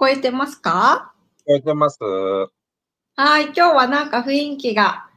[0.00, 1.12] こえてますか？
[1.40, 1.98] 聞こえてます。
[2.02, 2.48] は
[3.38, 5.10] い、今日はなんか雰囲気が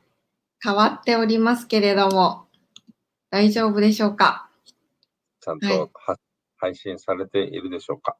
[0.61, 2.47] 変わっておりますけれども、
[3.29, 4.49] 大丈夫でしょうか？
[5.39, 6.17] ちゃんはいとは、
[6.57, 8.17] 配信されているでしょうか？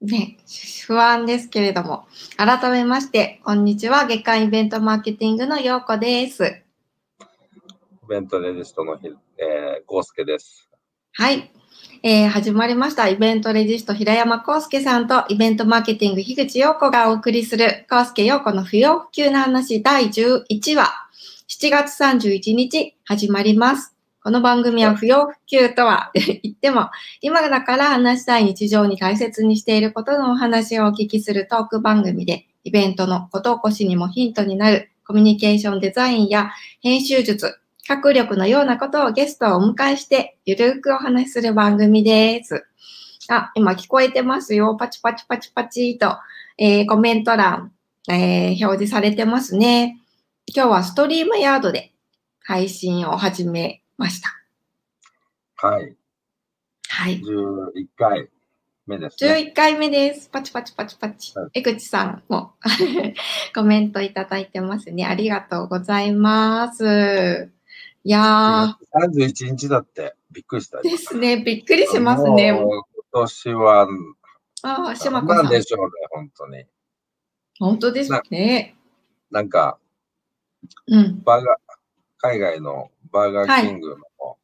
[0.00, 0.38] ね、
[0.84, 6.42] 不安ですけれども、改めまして、こんにちは、月間イベントマーケティングのようこです。
[6.42, 10.68] イベントレジストのひ、えー、ゴースケです。
[11.12, 11.52] はい。
[12.02, 13.08] えー始まりました。
[13.08, 20.92] イベントレジスト平山康介さんとイベントマーケティング樋口陽子がお送りする康介陽子の不要不急な話第11話
[21.48, 23.94] 7月31日始まります。
[24.22, 36.50] この番組は不要不急とは 言っても今だから話したい日常に大切にしていることのお話をお聞きするトーク番組でイベントのこと起こしにもヒントになるコミュニケーションデザインや
[36.82, 42.66] 編集術、学力のようなことをゲストをお迎えして、ゆるくお話しする番組です。
[43.30, 44.76] あ、今聞こえてますよ。
[44.76, 46.18] パチパチパチパチと、
[46.58, 47.72] えーコメント欄、
[48.10, 49.98] えー表示されてますね。
[50.54, 51.92] 今日はストリームヤードで
[52.40, 54.28] 配信を始めました。
[55.66, 55.96] はい。
[56.90, 57.22] はい。
[57.22, 58.28] 11回
[58.86, 59.50] 目ですね。
[59.50, 60.28] 11回目です。
[60.28, 61.50] パチパチパチパチはい。
[61.54, 62.52] 江口さんも
[63.54, 65.06] コメントいただいてますね。
[65.06, 67.57] ありがとうございます。
[68.08, 70.78] いや31日だって、びっくりした。
[70.78, 71.44] ー、ですね。
[71.44, 72.52] びっくりしますね。
[72.52, 72.62] もう
[73.12, 73.86] 今年は、
[74.62, 75.46] ああ、島子なさん。
[75.48, 76.64] んでしょうね、本当に。
[77.58, 78.74] 本当ですね。
[79.30, 79.78] なんか、
[80.86, 81.22] うん。
[81.22, 81.56] バーガー、
[82.16, 84.38] 海外のバーガーキングの、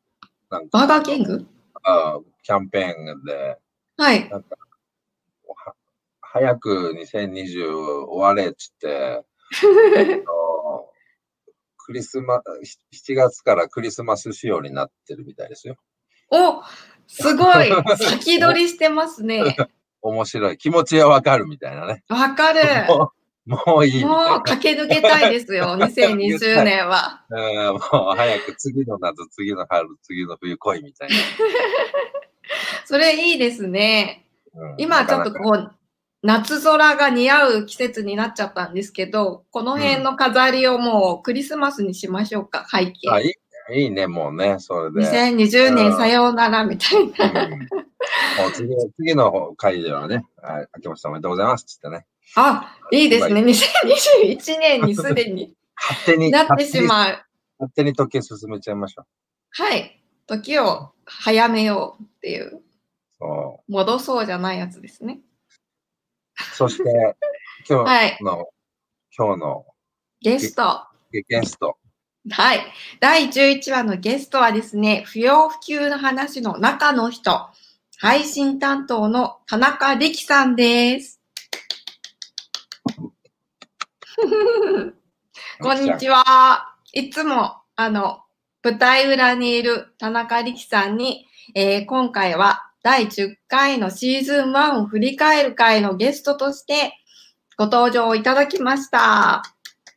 [0.51, 1.47] なんか、バーガーキング？
[1.85, 3.59] あキャンペーンで、
[3.97, 4.29] はい。
[4.29, 4.57] なんか、
[5.49, 5.75] は
[6.21, 9.25] 早く2020終われっつって、
[11.85, 12.79] クリスマス、
[13.11, 15.77] 7月からクリスマス仕様になってるみたいですよ。
[16.31, 16.63] お
[17.07, 17.69] すごい
[17.99, 19.57] 先取りしてますね。
[20.01, 20.59] 面白い。
[20.59, 22.03] 気持ちはわかるみたいなね。
[22.09, 22.61] わかる。
[23.47, 27.27] もういいもなう駆け抜けたいですよ、 2020年は。
[27.29, 27.39] うん。
[27.75, 27.81] もう
[28.17, 31.15] 早く次の夏、次の春、次の冬来いみたいな。
[32.87, 34.27] それいいですね。
[34.55, 35.73] うん今ちょっとこう、
[36.25, 43.11] 夏空が似合う季節になっちゃったんですけど、この辺の飾りをもうクリスマスにしましょうか、背景。
[43.11, 45.01] あいいいいね、もうね、それで。
[45.07, 47.45] 2020うん年さようならみたいな。
[47.45, 47.51] うん
[48.39, 52.07] もう次の次の回ではね、はい明けましておめでとうございますっつってね。
[52.37, 53.41] あ、いいですね。
[53.43, 56.87] 2021年にすでに 勝手に、なってしう。
[56.87, 57.19] まう。
[57.59, 59.07] 勝手に時計進めちゃいましょう。
[59.51, 60.03] はい。
[60.27, 62.63] 時を早めようっていう、
[63.19, 65.21] そ戻そうじゃないやつですね。
[66.39, 66.85] うそして、
[67.69, 68.49] 今はい日の、
[69.17, 69.67] 今日の
[70.21, 70.87] ゲスト。
[71.13, 71.77] ゲスト、
[72.31, 72.61] はい。
[73.01, 77.49] 第11話のゲストはですね、不要不急の話の中の人、
[77.99, 81.21] 配信担当の田中力さんです。
[85.61, 86.75] こんにちは。
[86.93, 88.23] いつも、あの、
[88.63, 96.93] 舞台裏にいる田中力さんに、えー今回は第10回のシーズン1を振り返る回のゲストとして
[97.57, 99.43] ご登場いただきました。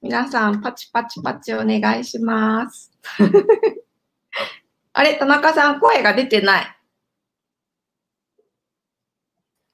[0.02, 2.94] 皆さん、パチパチパチお願いします。
[4.94, 6.78] あれ、田中さん、声が出てない。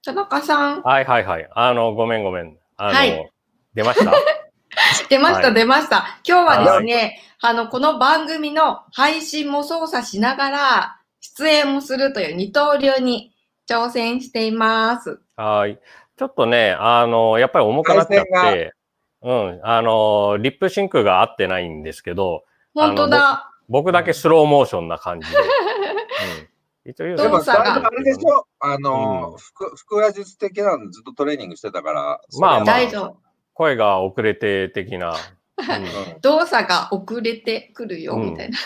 [0.04, 1.48] 田中さん、はいはいはい。
[1.54, 2.58] あの、ごめんごめん。
[2.78, 3.32] あの、はい
[3.76, 4.12] 出ました？
[5.08, 6.20] 出ました、はい出ました。
[6.28, 13.34] 今日はですね、あの、この番組の配信も操作しながら、出演もするという二刀流に
[13.70, 15.22] 挑戦しています。
[15.38, 15.80] はい。
[16.18, 18.74] ちょっとね、あの、やっぱり重くなっちゃって、
[19.22, 23.50] うん、あの、リップシンクが合ってないんですけど、本当だ。
[23.70, 25.38] 僕だけスローモーションな感じで。
[26.86, 28.46] うん、一応言うでも、動作があれでしょ？
[28.60, 32.22] あの、うん腹腹話術的なのずっとトレーニングしてたから。
[32.38, 33.18] まあまあ大丈夫。
[33.54, 35.12] 声が遅れて的な。
[35.12, 36.20] うん夫。
[36.22, 38.58] 動作が遅れてくるよ、うんみたいな。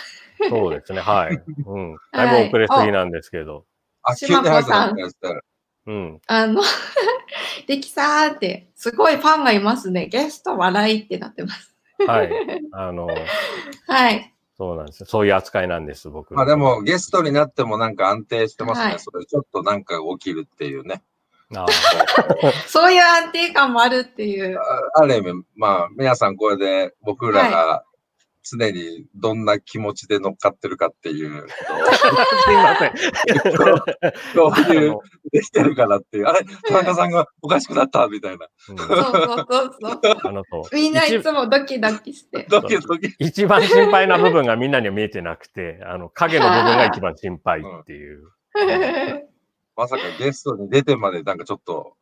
[0.48, 1.42] そうですね、はい。
[1.66, 1.96] うん。
[2.12, 3.64] だいぶ遅れすぎなんですけど。
[4.02, 5.40] あ、急に早くなったら。
[5.86, 6.20] うん。
[6.26, 6.62] あの、
[7.66, 10.06] できさーって、すごいファンがいますね。
[10.06, 11.74] ゲスト笑いってなってます。
[12.06, 12.30] はい。
[12.72, 13.08] あの、
[13.86, 14.34] はい。
[14.56, 15.04] そうなんです。
[15.04, 16.34] そういう扱いなんです、僕。
[16.34, 18.90] まあでも、ゲストになってもなんか安定してますね。
[18.90, 21.02] はいそれちょっとなんか起きるっていうね。
[21.56, 21.64] あ
[22.66, 24.58] そういう安定感もあるっていう。
[24.58, 27.84] あある意味、まあ、皆さんこれで僕らが
[28.50, 32.92] 常にどんな気持ちで乗っかってるかっていうすいません。
[34.36, 34.94] のを共有
[35.32, 36.26] できてるかなっていう。
[36.26, 38.46] あれ田中さんがおかしくなったみたいな。
[38.70, 40.00] うんそうそうそうそう。
[40.24, 42.46] あのとみんないつもドキドキして。
[42.48, 43.14] ドキドキ。
[43.18, 48.22] 一番心配な部分がみんなには見えてなくて、あの、影の部分が一番心配っていう。
[49.76, 51.94] まさかゲストに出てまでなんかちょっと、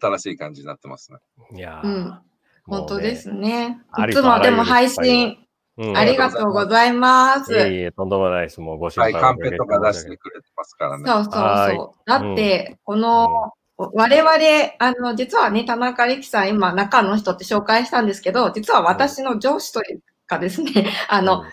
[0.00, 1.18] 新しい感じになってますね。
[1.56, 2.18] いやーうん。
[2.64, 3.16] 本当で。
[3.16, 3.80] すね。
[3.90, 5.38] あいつもでも配信
[5.78, 7.52] うんありがとうございます。
[7.54, 8.60] いえいえ、とんでもないです。
[8.60, 11.04] もうご心はい、配カンペとか出申してくれてますからね。
[11.06, 12.10] そうそうはいそう。
[12.10, 14.32] だって、この、我々、
[14.78, 21.44] あの、実はね、田中力さん、今、中の人って紹介したんですけど、実は私の上司というかですね、あの、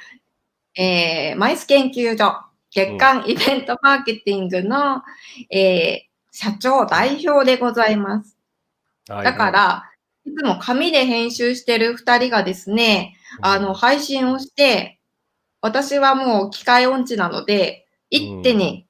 [0.76, 2.42] えー、マイス研究所、
[2.72, 5.02] 月間イベントマーケティングの、
[5.50, 8.36] えー、社長代表でございます。
[8.36, 8.40] うん
[9.24, 9.90] だか、ら、
[10.24, 15.00] いつも紙で編集してる二人がですね、あの、配信をして、
[15.62, 18.88] 私はもう機械音痴なので、一手に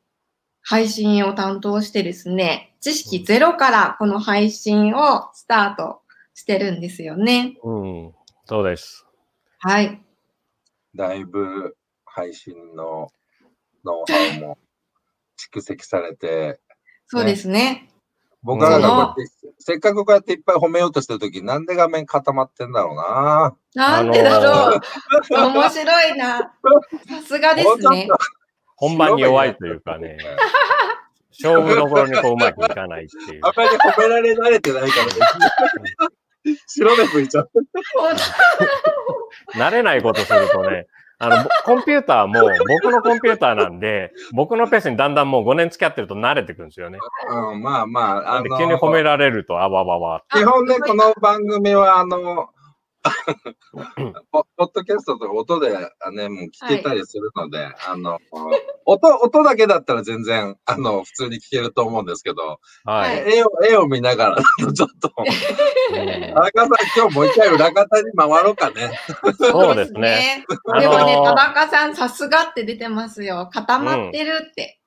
[0.62, 6.02] 配信を担当してですね、知識ゼロからこの配信をスタート
[6.34, 7.58] してるんですよね。
[7.64, 8.14] うん、うん
[8.46, 9.06] そうです。
[9.60, 10.02] はい。
[10.96, 13.10] だいぶ配信の
[13.86, 14.58] ノウハウも
[15.54, 16.60] 蓄積されて、
[17.06, 17.90] そうですね。
[18.42, 23.56] 僕らがこうやって、せっかくこうやっていっぱい褒めようとしてるとき、なんで画面固まってんだろうな。
[23.76, 24.82] なんでだろう。
[25.30, 26.40] 面白いな。
[26.40, 26.52] さ
[27.26, 28.08] すがですね。
[28.78, 30.18] 本番に弱いというかね、
[31.44, 33.52] 勝負どころにこううまくいかないっていうあ。
[33.52, 35.06] んまり褒められ慣れてないから、
[36.66, 37.60] 白目向いちゃって。
[39.56, 40.88] 慣れないことするとね、
[41.22, 42.50] あの、ぼコンピューターも
[42.82, 46.98] 僕のコンピューターなんで、僕のペースにだんだんもう5年付き合ってると慣れてくるんですよね。
[47.30, 50.24] うん、まあまあ、あの、なんで急に褒められると、あわわわ。
[50.32, 52.50] 基本ね、この番組は、あの、
[54.32, 58.20] ポ ポッドキャストとか音であね、もう聞けたりするので、あの、
[58.86, 63.38] 音、音だけだったら全然、あの、普通に聞けると思うんですけど、はい。
[63.38, 65.26] 絵を、絵を見ながらだと ちょっと、うん
[65.92, 68.92] 田中さん今日もう一回裏方に回ろうかね。
[69.38, 70.46] そうですね。
[70.80, 73.50] でもね、あのー田中さんさすがって出てますよ。
[73.52, 74.76] 固まってるって。
[74.76, 74.76] う。
[74.78, 74.79] ん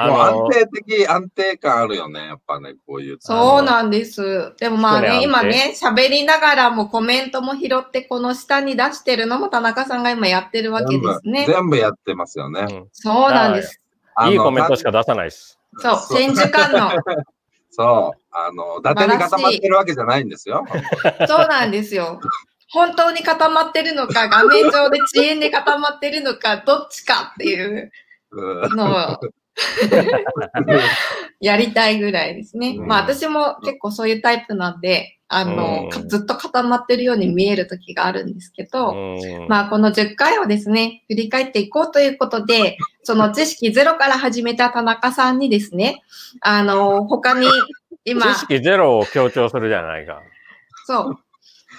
[0.00, 3.16] あもう安の、定的、安定感あるよね、やっぱね、こういう。
[3.20, 4.54] そうなんです。
[4.58, 11.46] でもまあね、今ね、喋りながらもコメントも拾って、この下に出してるのも田中さんが今やってるわけですね。
[11.46, 12.60] 全部やってますよね。
[12.60, 13.80] うんそうなんです。
[14.14, 15.58] あのいいコメントしか出さないです。
[15.78, 17.02] そう、千手観音。
[17.70, 18.20] そう。
[18.30, 20.64] あの、伊達に固まってるわけじゃないんですよ。
[21.26, 22.20] そうなんですよ。
[22.70, 27.90] 本当に固まってるのか、画面上で遅延で固まってるのか、どっちかっていううん
[28.32, 29.20] のを
[31.40, 32.76] やりたいぐらいですね。
[32.78, 46.02] うんまあ私も結構そういうタイプなんで、あの、うんかずっと固まってるように見える時があるんですけど、うんまあこの10回をですね、振り返っていこうということで、その知識ゼロから始めた田中さんにですね、
[46.40, 47.48] あの、他に
[48.04, 50.22] 今、知識ゼロを強調するじゃないか。
[50.86, 51.18] そう。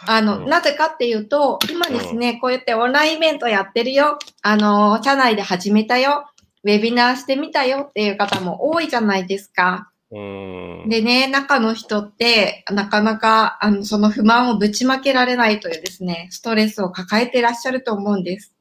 [0.07, 4.19] あの、うんなぜかっていうと、今ですね、こうやってオンラインイベントやってるよ。
[4.41, 6.29] あの、社内で始めたよ。
[6.63, 9.91] ウェビナーしてみたよっていう方も多いじゃないですか。
[10.11, 10.89] うん。
[10.89, 18.53] でね、中の人って、なかなか、あの、その不満をぶちまけられないというですね、ストレスを抱えてらっしゃると思うんです。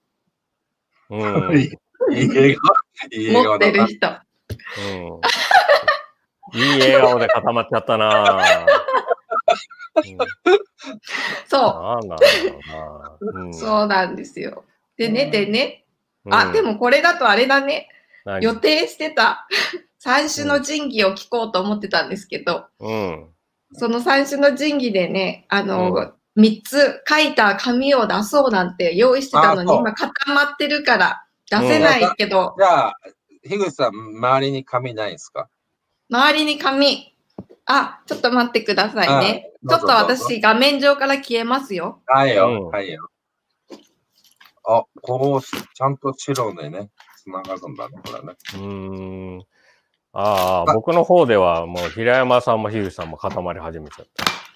[1.10, 1.58] うん。
[1.58, 1.68] いい
[2.12, 2.76] いい笑顔。
[3.12, 3.58] いい笑持っ。
[3.58, 4.08] てる人。
[4.08, 5.20] うん
[6.54, 8.64] いい笑顔で固まっちゃったなぁ。
[9.96, 10.18] うん
[11.46, 13.18] そなんなんだろうな。
[13.20, 13.48] うう。
[13.48, 14.64] んそうなんですよ。
[14.96, 15.84] でね、でね。
[16.28, 16.34] うん。
[16.34, 17.88] あ、でもこれだとあれだね。
[18.24, 18.44] 何？
[18.44, 19.46] 予定してた。
[19.98, 23.28] 三種の神器を聞こうと思ってたんですけど、うん。
[23.72, 26.12] その三種の神器でね、あの、うん。
[26.36, 32.96] 三つ書いた紙を出そうなんて用意してたのに、今固まってるから出せないけど、じゃあ、
[33.42, 35.48] 樋口さん、周りに紙ないですか？
[36.10, 37.12] 周りに紙、
[37.66, 39.50] あ、ちょっと待ってくださいね。
[39.68, 42.00] ちょっと私画面上から消えますよ。
[42.06, 42.68] はいよ、うん。
[42.68, 43.08] はいよ。
[44.70, 46.90] あ、こうし、ちゃんと白でね、
[47.24, 48.34] 繋がるんだね、これね。
[48.54, 49.46] うーん。
[50.12, 54.06] ああ、僕の方ではもう平山さんも樋口さんも固まり始めちゃっ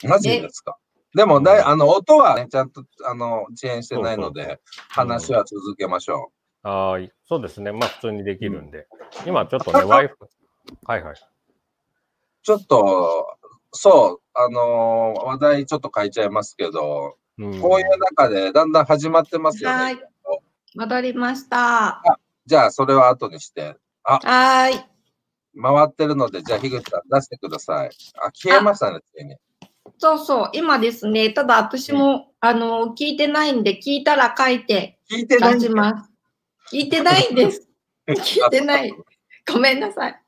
[0.02, 0.08] た。
[0.08, 0.76] マジですか？
[1.14, 7.72] でも、だいうんあの、音はね、ちゃんと、あの、遅延してないので、話は続けましょああ、そうですね。
[7.72, 8.86] まあ普通にできるんで。
[9.26, 10.08] 今ちょっとね、Wi-Fi。
[10.86, 11.12] はいはい。
[11.12, 11.16] う。
[12.42, 13.36] ちょっと、
[13.72, 19.82] そう、あのー話題ちょっと変えちゃいますけど、うんこういう中でだんだん始まってますよね。
[19.82, 19.98] はい。
[20.74, 22.02] 戻りました。
[22.46, 24.74] じゃあ、それは後にして、はーい。
[25.60, 27.90] 回ってるので、じゃあ、樋口さん出してください。
[28.20, 29.36] あ、消えましたね、ついに。
[29.98, 30.50] そうそう。
[30.54, 36.10] 今ですね、ただ私も、あの、聞いてないんで、聞いたら書いて聞いてない出します。
[36.74, 37.68] 聞いてないんです。
[38.08, 38.92] 聞いてない。
[39.52, 40.22] ごめんなさい。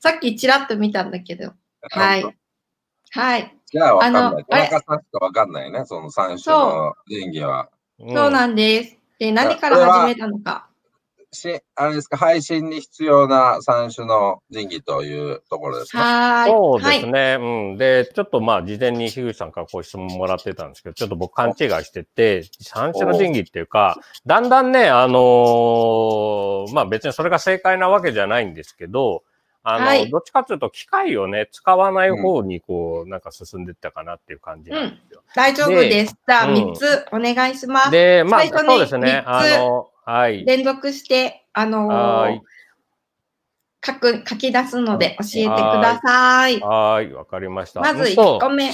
[0.00, 1.52] さっきちらっと見たんだけど。
[1.90, 2.36] はい。
[3.10, 3.58] はい。
[3.72, 4.44] じゃあ、わかんない。
[4.48, 7.70] 田中さんしかわかんないね、その三種の前儀は。
[7.98, 8.98] そうなんです。
[9.18, 10.68] で、何から始めたのか。
[11.34, 15.98] し、あれですか、配信に必要な三種の神器というところですか？
[15.98, 16.50] はーい。
[16.50, 17.12] そうですはい。
[17.12, 17.38] ね。
[17.40, 17.78] うん。
[17.78, 29.22] で、ちょっとまあ、事前に樋口さんからこう質問もらってたんですけど、ちょっと僕勘違いしてて、三種の神器っていうか、だんだんね、あのーまあ別にそれが正解なわけじゃないんですけど、
[29.64, 35.22] あの、はいどっちかというと機械をね、使わない方にこう、なんか進んでったかなっていう感じなんですよ。
[35.34, 36.16] 大丈夫です。
[36.26, 37.90] じゃあ、うん3つお願いします。
[37.90, 39.22] で、まあ、そうですね。
[39.26, 40.44] あの、はい。
[40.44, 42.42] 連続して、あのーはい
[43.84, 46.60] 書く、書き出すので教えてください。
[46.60, 47.80] はい、わかりました。
[47.80, 48.70] まずうんと1個目。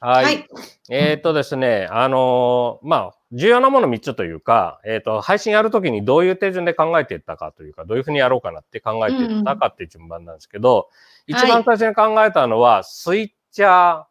[0.00, 0.24] はい。
[0.24, 0.48] はい。
[0.90, 10.88] えっ、とですね、あのーまあ、重要なもの3つというか、えっ、と、配信やるときにどういう手順で考えていったかというか、どういうふうにやろうかなって考えていったかっていう順番なんですけど、
[11.26, 14.04] 一番最初に考えたのは、スイッチャー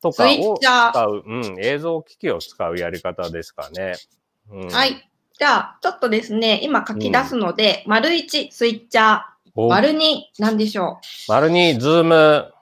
[0.00, 3.94] とかを使う、うん、映像機器を使うやり方ですかね。
[4.50, 4.86] うん、は。
[4.86, 5.08] い。
[5.38, 9.22] じゃあ、ちょっとですね、今書き出すので、丸1、スイッチャー。
[9.54, 10.98] お丸2、何でしょ
[11.28, 12.52] 丸にズーム、う。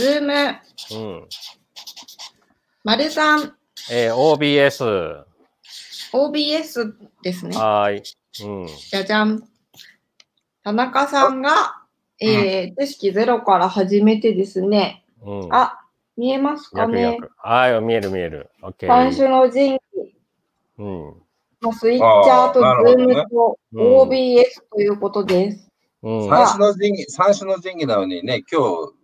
[0.00, 0.58] ズーム。
[0.92, 1.28] うん、
[2.84, 3.52] 丸3、
[3.88, 5.24] えー OBS、
[6.12, 7.56] OBS ですね。
[7.56, 8.02] はい。
[8.44, 8.66] うん。
[8.66, 9.42] じゃじゃん。
[10.64, 11.82] 田中さんが、
[12.20, 15.04] えー、知識ゼロから始めてですね。
[15.22, 15.54] うん。
[15.54, 15.80] あ、
[16.16, 17.30] 見えますか役ね役。
[17.36, 18.50] はい、見える見える。
[18.62, 18.88] オッケー。
[18.88, 19.80] 三種の神器
[20.78, 21.14] うん。
[21.62, 25.70] のスイッチャーとズームとうん OBS ということです。
[26.02, 26.28] うん。
[26.28, 28.94] は三種の神器、三種の神器なのにね、今日、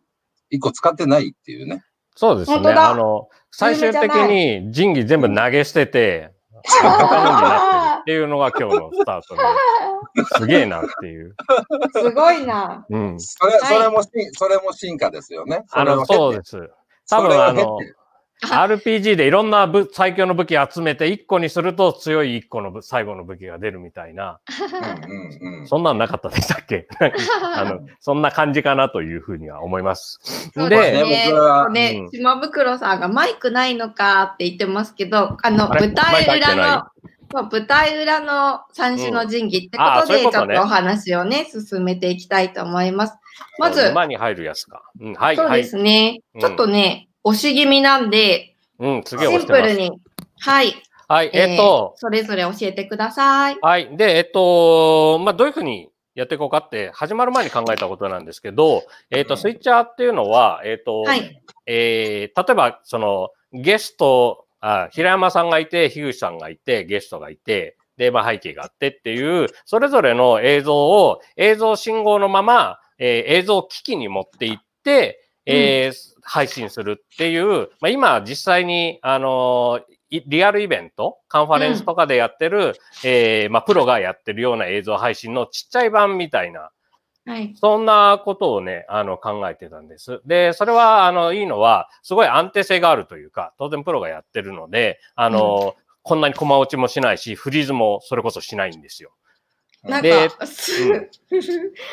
[0.51, 1.85] 一個使ってないっていうね。
[2.17, 2.57] そうですね。
[2.57, 6.33] 本当だあの、最終的に仁義全部投げ捨てて、
[6.65, 11.35] 他のになってるっていうのが今日のスタートで、すげえなっていう。
[11.93, 12.87] すごいな。
[12.89, 13.21] うん。
[13.21, 15.65] それ、はいそれもし、それも進化ですよね。
[15.71, 16.71] あの、そうですす。
[17.09, 17.79] 多分あの、
[18.43, 25.67] RPG でいろんな武最強の武器集めて1個にすると強い1個の武最後の武器が出るみたいな、うんうんうん。
[25.69, 26.87] そんなんなかったでしたっけ？
[27.55, 30.19] あの、そんな感じかなというふうには思います。
[30.55, 31.27] そうですで、ね。
[31.31, 35.87] 僕はねうん、島袋さんがマイクないのかって言ってますけど、あの、あれ？
[35.87, 36.85] 舞台裏の、
[37.51, 43.15] 舞台裏の三種の神器ってことで、そういうことねちょっとお話をね、進めていきたいと思います。
[43.59, 44.83] まず、馬に入るやつか。
[45.01, 45.65] うん、はい、そうではい。
[45.65, 49.45] すね、うんちょっとね、押し気味なんで、うん、次はシ。
[49.45, 49.93] ンプルに、
[50.41, 50.75] はい、
[51.09, 53.59] はい、えっと、ーそれぞれ教えてください。
[53.61, 53.97] はい。
[53.97, 79.81] で、えっと、まあ、どういうふうにやっていこうかって、始まる前に考えたことなんですけど、えっと、スイッチャーっていうのは、えっと、はい、えー例えば、その、ゲスト、あ、平山さんがいて、樋口さんがいて、ゲストがいて、で、まあ、背景があってっていう、それぞれの映像を、映像信号のまま、えー映像機器に持っていって、えー配信するっていう、まあ、今実際に、あの
[80.27, 86.71] リアルイベント、カンファレンスとかでやってる、えーまあ、プロがやってるような映像配信のちっちゃい版みたいな、
[87.25, 90.21] はい、そんなことをね、あの、考えてたんです。
[90.27, 99.13] で、それは、あの、いいのは、すごい安定性があるというか、当然プロがやってるので、あの、こんなに駒落ちもしないし、フリーズもそれこそしないんですよ。
[99.83, 100.37] なんでか、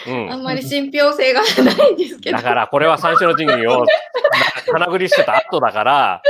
[0.07, 2.37] うんあんまり信憑性がないんですけど。
[2.37, 3.85] だから、これは三種の神器を、
[4.71, 6.21] 金繰りしてた後だから、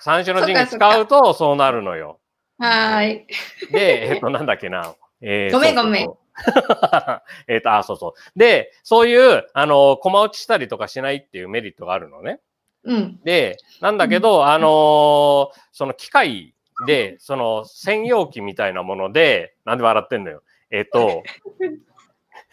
[0.00, 2.18] 三種の神器使うとそうなるのよ。
[2.58, 3.26] はーい。
[3.72, 4.94] で、えっと、なんだっけな。
[5.20, 6.10] えーごめんごめん
[7.46, 8.38] えっと、あ、そうそう。
[8.38, 12.40] で、そういう、あの、駒落ちしたりとかしないっていうメリットがあるのね。
[12.84, 13.20] うん。
[13.22, 16.54] で、なんだけど、あのーその機械
[16.86, 20.42] で、その専用機みたいなもので、なんで笑ってんのよ。
[20.70, 21.22] えっ、と、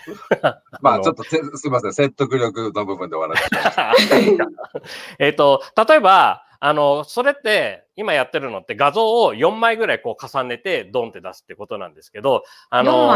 [0.81, 1.93] まあ、ちょっとせすみません。
[1.93, 4.38] 説得力の部分でお話しし
[5.19, 13.13] えっと、例えば、あの、それって、今やってるのって画像を4枚ぐらいこう重ねて、ドンって出すってことなんですけど、あの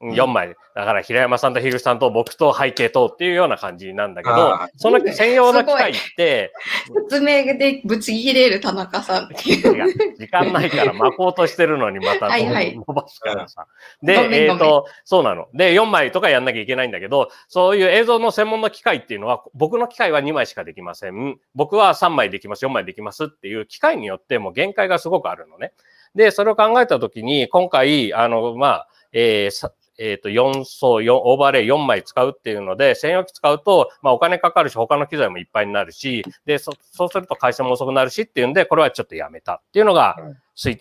[0.00, 0.56] 4枚うん4枚。
[0.74, 6.52] だから、平山さんと樋口さんと僕と背景とっていうような感じなんだけどその専用の機械って、
[7.10, 9.74] 説明でぶち切れる田中さんっていう。
[9.74, 13.66] いや時間ないから巻こうとしてるのにまたはいはい伸ばすからさ。
[14.02, 15.48] でご、めんえっ、ごめんと、そうなの。
[15.52, 21.38] で、4枚とかやんなきゃいけないんだけど、そういう映像の専門の機械っていうのは、僕の機械は2枚しかできません。
[21.54, 25.72] 僕は3枚できます、4枚できますっていう機械によっても限界がすごくあるのね。
[26.14, 40.16] で、それを考えたときに、今回、あの、まあ、えーさえっ、と、4層、4、オーバーレイ4枚使うっていうので、専用機使うと、まあお金かかるし、他の機材もいっぱいになるし、で、そそうすると回線も遅くなるしっていうんで、これはちょっとやめたっていうのが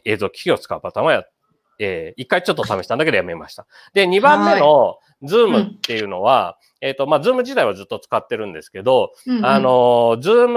[0.05, 1.23] 映像機器を使うパターンはや、
[1.79, 3.67] えー一回ちょっと試したんだけどやめました。
[3.93, 10.47] で、2番目の、ズームっていうのは、えっ、と、まあ、ズーム自体はずっと使ってるんですけど、うんうんあ、の、ズー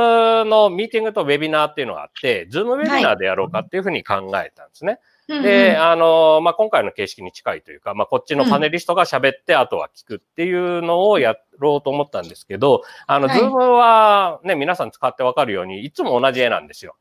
[0.44, 5.00] ムのミーティングとウェビナーっていうのがあって、ズームウェビナーでやろうかっていうふうに考えたんですね。
[5.28, 13.38] で、あの、まあ、今回の形式に近いというか、まあ、こっちのパネリストが喋って、あとは聞くっていうのをやろうと思ったんですけど、あの、はい。
[13.38, 16.96] ズームはね、皆さん使ってわかるように、いつも同じ絵なんですよ。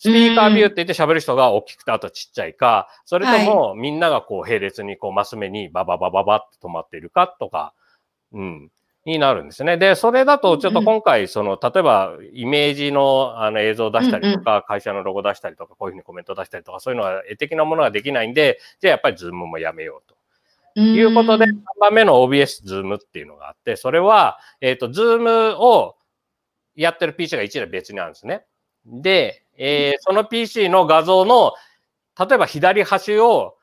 [0.00, 7.74] スピーカービューって言って喋る人が大きくてあとちっちゃいか、それともみんながこう並列にこうマス目にバババババって止まっているかとか、
[8.32, 8.70] うん、
[9.04, 9.78] になるんですね。
[9.78, 20.16] で、それだとちょっと今回、その、例えばイメージのあの映像を出したりとか、会社のロゴ出したりとか、こういうふうにコメント出したりとか、そういうのは絵的なものができないんで、じゃあやっぱりズームもやめようと。
[20.74, 25.96] ということで、3番目の OBS ズームっていうのがあって、それは、えっ、と、ズームを
[26.76, 28.44] やってる PC が1台別にあるんですね。
[28.86, 31.54] で、えーその PC の画像の、
[32.18, 33.56] 例えば左端を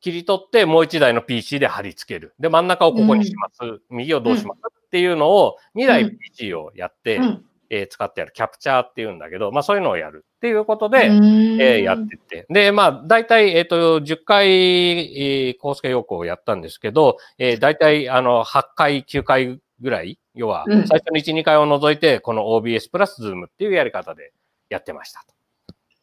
[0.00, 2.34] 切り取ってもう1台の PC で貼り付ける。
[2.38, 3.80] で、真ん中をここにします。
[3.90, 4.60] 右をどうします？
[4.86, 8.32] っていうのを2台うん PC をやって、うんえー使ってやる。
[8.32, 12.46] キャプチャーっていうんだけど、まあそういうのをやるっていうことで、うんえーやってって。
[12.48, 24.32] で、まあ、大体、えっ、と、10回、えー、コースケ要項をやったんですけど、えー、大体、あの、8回、9回ぐらい、要は、うん最初の1、2回を除いて、この OBS プラス Zoom っていうやり方で
[24.70, 25.34] やってましたと。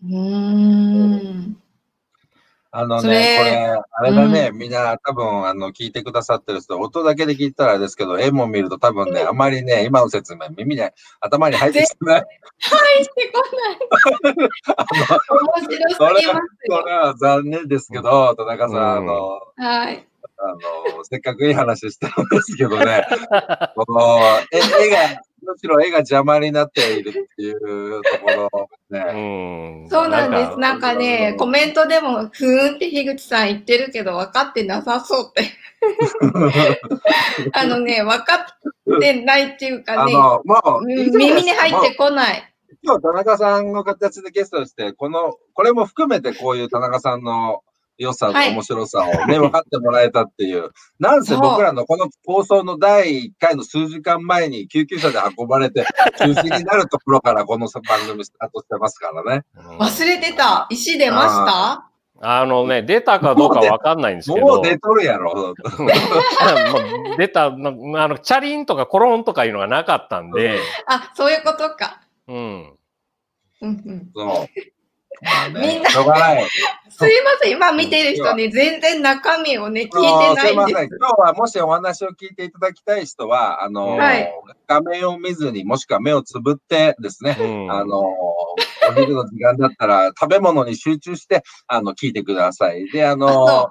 [0.03, 1.57] うーん。
[2.77, 10.82] あのね、これ、あれだね、みんな多分、あの、聞いてくださってる人、音だけで聞いたらあれですけど、絵も見ると多分ね、あまりね、今の説明、耳に、
[11.22, 12.25] 頭に入ってきてない。
[12.60, 13.79] 入ってこない。
[15.32, 16.86] 面白すぎますこよ。
[16.86, 20.05] れは残念ですけど、田中さん、あうんの、はい。
[20.38, 20.48] あ
[20.98, 23.05] の、せっかくいい話してるんですけどね、
[23.75, 24.20] この、
[24.51, 24.98] 絵絵が、
[25.45, 29.85] むしろ絵が邪魔になっているっていうところうね。
[29.85, 29.89] ん。
[29.89, 30.51] そうなんです。
[30.51, 35.51] かなんかね、コメントでも、ふーんって樋口さん言ってるけど、分かってなさそうって。
[37.53, 42.51] あのね、分かってないっていうかね、あの、もう、うんいいじゃない耳に入ってこない。
[42.83, 47.61] 今日田中さんの形でゲストとして、この、これも含めてこういう田中さんの
[47.97, 50.71] 良さとはい面白さをね、分かってもらえたっていう。
[50.99, 55.85] なんせ僕らのこの放送の第1回の数時間前に救急車で運ばれて
[56.17, 59.43] 中止になるところからこの番組スタートしてますからね。
[59.55, 60.67] うん忘れてた。
[60.70, 61.89] 石出ました？
[62.22, 64.46] あのね、出たかどうかわかんないんですけど。
[64.46, 65.53] もう出とるやろ。
[67.17, 72.01] 出たの、あの、チャリンとかコロンとかいうのがなかったんで、あ、そういうことか。
[72.27, 72.35] うん。
[73.61, 74.48] うんうん、そう。
[75.53, 76.47] みんなしょうがない。
[76.89, 77.51] すいません。
[77.51, 80.89] 今見てる人ね、全然中身をね、聞いてあないんでのすいません。
[80.89, 84.31] 今日はもしお話を聞いていただきたい人は、あの、はい
[84.67, 88.55] 画面を見ずに、もしくは目をつぶってですね、うんあの、お
[88.95, 92.89] 昼の時間だったら食べ物に集中して、あの、聞いてください。
[92.91, 93.69] で、あの、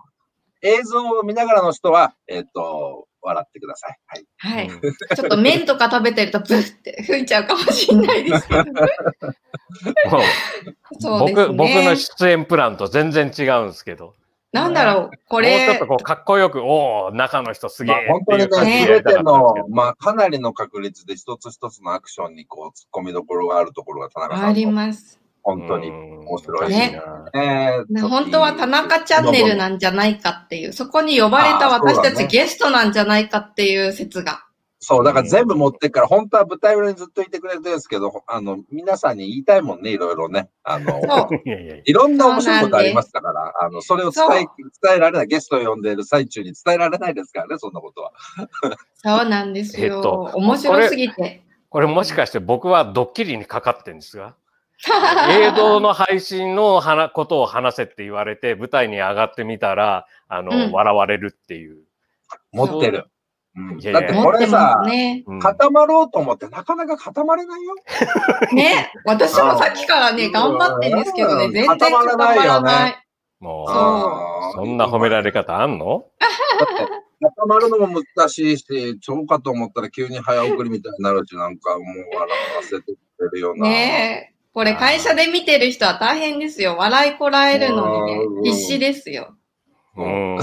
[0.62, 3.98] 映像を見ながらの人は、えっ、と、笑ってください。
[4.06, 4.26] はい。
[4.36, 4.68] はい。
[4.68, 8.62] うんちょっと麺とか食べてるとブッって吹いちゃうかもしれないですけど。
[11.00, 11.46] そうですね。
[11.46, 14.14] 僕、僕の出演プランと全然違うんですけど。
[14.52, 18.08] なんだろう、こもうちょっれと、こう、かっこよく、おお中の人すげまあえ。
[18.08, 25.23] 本当にね、っていう感じでやすべての、まあ、かなりの確率で一つ一つのアクションに、こう、突っ込みどころがあるところが田中さあります。
[25.44, 25.90] 本当に。
[25.90, 27.02] 面面白いね
[27.34, 34.44] えーな本当は田中チャンネルなんじゃないかっていう、そこに呼ばれた私たちゲストなんじゃないかっていう説が。
[34.86, 40.50] そう、だから全部持ってっから、本当は舞台裏にずっといてくれてるんですけど、あの、皆さんに言いたいもんね、いろいろね。
[40.62, 41.28] あの。
[41.84, 44.46] いろんな面白いことありましたから、あの、それを伝え、
[44.82, 48.12] 伝えられない、ゲストを呼んでいる最中に伝えられないですからね、そんなことは。
[48.96, 49.96] そうなんですよ。
[49.96, 51.42] えっと面白すぎて。
[51.70, 54.36] これもしかして僕はドッキリにかかってるんですが、
[55.30, 61.84] 映像の配信の話ことを話せって言われて、舞台に上がってみたら、あの、うん笑われるっていう。
[62.52, 63.06] 持ってる。
[63.56, 65.22] うんいやいやだってこれさす、ね。
[65.26, 67.74] うん固まろうと思ってなかなか固まれないよ。
[68.52, 68.92] ね。
[69.04, 72.90] 私もさっきからね、頑張ってんですけどね、うん全然固まらない。
[72.90, 72.96] よ
[73.40, 76.06] もそうそんな褒められ方あんの？
[77.20, 83.68] 固まるのも難しいし、超かと思ったら急に早送りみたいになるし、なんかもう笑わせてくれるような。
[83.68, 84.33] ねえ。
[84.54, 86.76] これ会社で見てる人は大変ですよ。
[86.76, 88.42] 笑いこらえるのにうん。
[88.42, 89.36] ね、必死ですよ。
[89.96, 90.38] うん。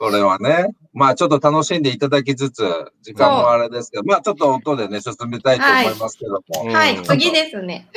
[0.00, 2.64] それはね、まあちょっと楽しんでいただきつつ、
[3.02, 6.40] 時間もあれですけど、まあちょっと音でね、進めたいと思いますけども。
[6.64, 7.88] うんはい、次ですね。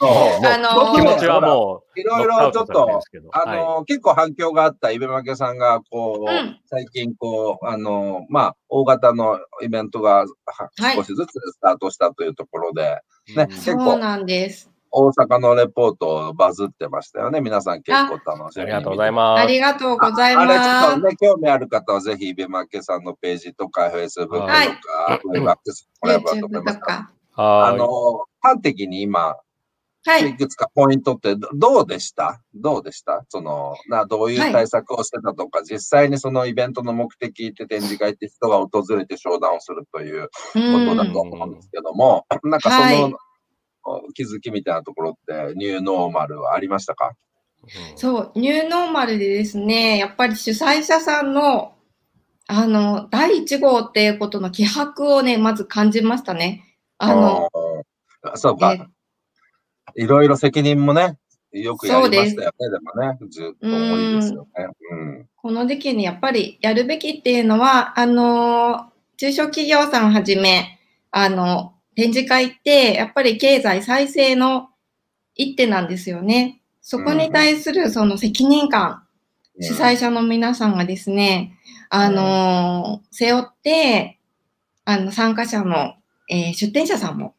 [0.00, 3.00] あのー 気持ちはもう、いろいろちょっと、
[3.32, 3.58] あはい。
[3.58, 6.58] の、結構反響があったイベマケさんが、こう、うん。
[6.66, 10.26] 最近、こう、あの、まあ、大型のイベントがは
[10.78, 10.96] はい。
[10.96, 13.00] 少しずつスタートしたというところで、
[13.34, 14.70] ん結構そうなんです。
[14.92, 17.40] 大阪のレポートバズってましたよね。
[17.40, 18.72] 皆さん結構楽しみに。
[18.72, 19.40] ありがとうございます。
[19.42, 21.08] ありがとうございあれちょますっと。
[21.08, 24.68] ね、興味ある方はぜひ、イベマケさんのページとか、Facebook とか、はい
[25.24, 27.12] ウェブアクセスもらえばとか。
[27.34, 27.86] あはの、
[28.40, 29.36] 端的に今、
[30.06, 30.30] はい。
[30.30, 30.34] い。
[30.34, 32.40] くつかポイントってどどうでした？
[32.54, 33.24] どうでした？
[33.28, 43.12] その、な、どういう対策をしてたとか、実際にそのイベントの目的って展示会って人が訪れて商談をするということだと思うんですけども、なんかその、
[44.14, 47.12] 気づきみたいなところってニューノーマルはありましたか？
[47.96, 51.74] そう、ニューノーマルでですね、やっぱり主催者さんの、
[52.46, 56.64] あの、第1号っていうことの気迫をね、まず感じましたね。
[56.96, 57.48] あの、
[58.24, 58.36] あー。
[58.36, 58.88] そうか。
[59.96, 61.16] えいろいろ責任もね、
[61.52, 64.66] よくやりましたよね、でもね、ずっと多いですよね。
[64.92, 65.28] うん。
[65.36, 70.78] この時期にやっぱりやるべきっていうのは、あの、中小企業さんはじめ、
[71.10, 74.68] あの、展示会って、やっぱり経済再生の
[75.34, 76.60] 一手なんですよね。
[76.80, 79.02] そこに対するその責任感、
[79.60, 81.58] 主催者の皆さんがですね、
[81.90, 84.20] あの、背負って、
[84.84, 85.94] あの、参加者の、
[86.28, 87.32] えー出展者さんもうん、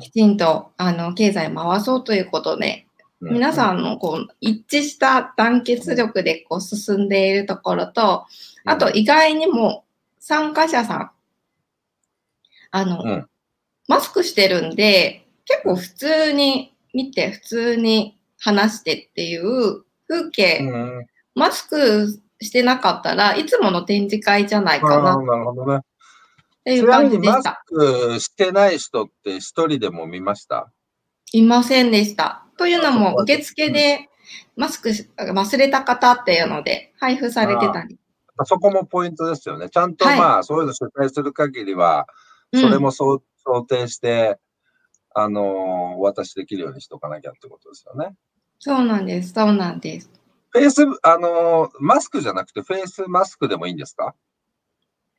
[0.00, 2.86] きちんと、あの、経済回そうということで、
[3.20, 3.34] うん。
[3.34, 8.24] 皆さんのこう一致した団結力でこう進んでいるところと、
[8.64, 9.84] あと意外にも
[10.18, 11.10] 参加者さん、
[12.70, 13.26] あの、うん。
[13.88, 25.80] マスクしてるんで、結構普通に見て、普通に話してっていう風景、うん、マスクしてなかったらいつもの展示会じゃないかあなーなるほどね。
[26.60, 27.62] っていうちなみ感じにマスでした。
[27.66, 30.70] クしてない人って一人でも見ました？
[31.32, 32.44] いませんでした。
[32.58, 34.08] というのも、受付で
[34.56, 37.98] マスクし忘れた方っていうので配布されてたり。
[38.44, 39.68] そこもポイントですよね。
[39.70, 42.06] ちゃんとはいまあ、そういうの主催する限りは、
[42.52, 43.22] うんそれも想
[43.68, 44.38] 定して、
[45.14, 45.44] あのー
[45.96, 48.14] お渡しできるようにしとかなきゃってことですよね。
[48.58, 49.32] そうなんです。
[49.32, 50.10] そうなんです。
[50.50, 54.14] フェイス、あのーマスクじゃなくてフェイスマスクでもいいんですか？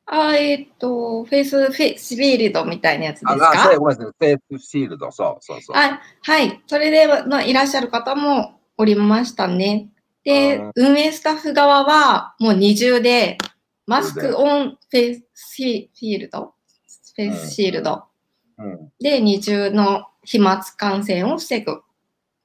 [0.05, 4.13] あ、えっ、と、フェイスフェイスフィールドみたいなやつですあ、あかフェイごめんなさい。
[4.17, 5.77] フェイスシールド、そうそうそう。
[5.77, 6.61] あはい。
[6.67, 9.89] それでのいらっしゃる方もおりましたね。
[10.23, 13.37] でうん、運営スタッフ側はもう二重で、
[13.87, 16.53] マスクオンフェイスフィールド？
[17.15, 18.03] フェイスシールド
[18.57, 18.91] うん。
[18.99, 21.81] で二重の飛沫感染を防ぐ。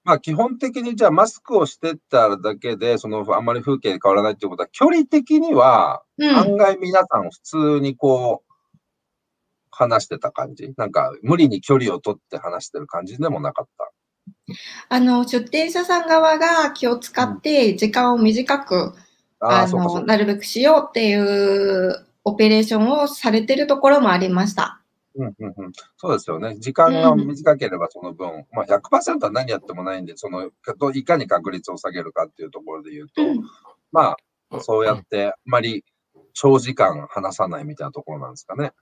[0.06, 6.28] まあ、基本的にじゃあマスクをしてただけで、そのあんまり風景変わらないってことは、距離的には、うん。
[6.30, 8.52] 案外皆さん普通にこう、
[9.72, 10.72] 話してた感じ？
[10.76, 14.54] なんか、無理に距離を取って話してる感じでもなかった？
[14.88, 18.94] あの、出店者さん側が気を使って時間を短く、
[19.40, 20.02] ああ、あの。
[20.04, 24.80] なるべくしようっていうオペレーションをされてるところもありました。
[25.18, 26.57] うんうんうん、そうですよね。
[26.59, 33.40] 時間が短ければその分、まあ100%は何やってもないんで、その、どいかに確率を下げるかっていうところで言うと、うん。
[33.92, 34.16] ま
[34.50, 35.85] あ、そうやって、あまり
[36.35, 38.72] 長時間話さないみたいなところなんですかね。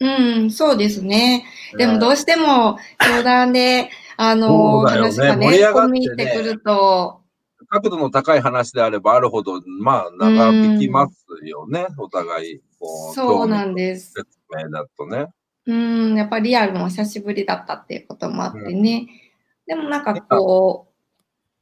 [0.00, 1.44] うん、そうですね。
[1.76, 7.20] でもどううしても相談で、あの、そうだよね話がね、盛り上がってね込み入ってくると、
[7.68, 11.86] 角度の高い話であればあるほど、まあ、長引きますよね。
[11.98, 14.12] お互い、こう、そうなんです。
[14.12, 14.26] 説
[14.56, 15.26] 明だとね。
[15.70, 15.72] う
[16.14, 19.08] ん、やっぱりリアルも久しぶりだったっていうこともあってね。
[19.66, 20.92] でもなんかこう、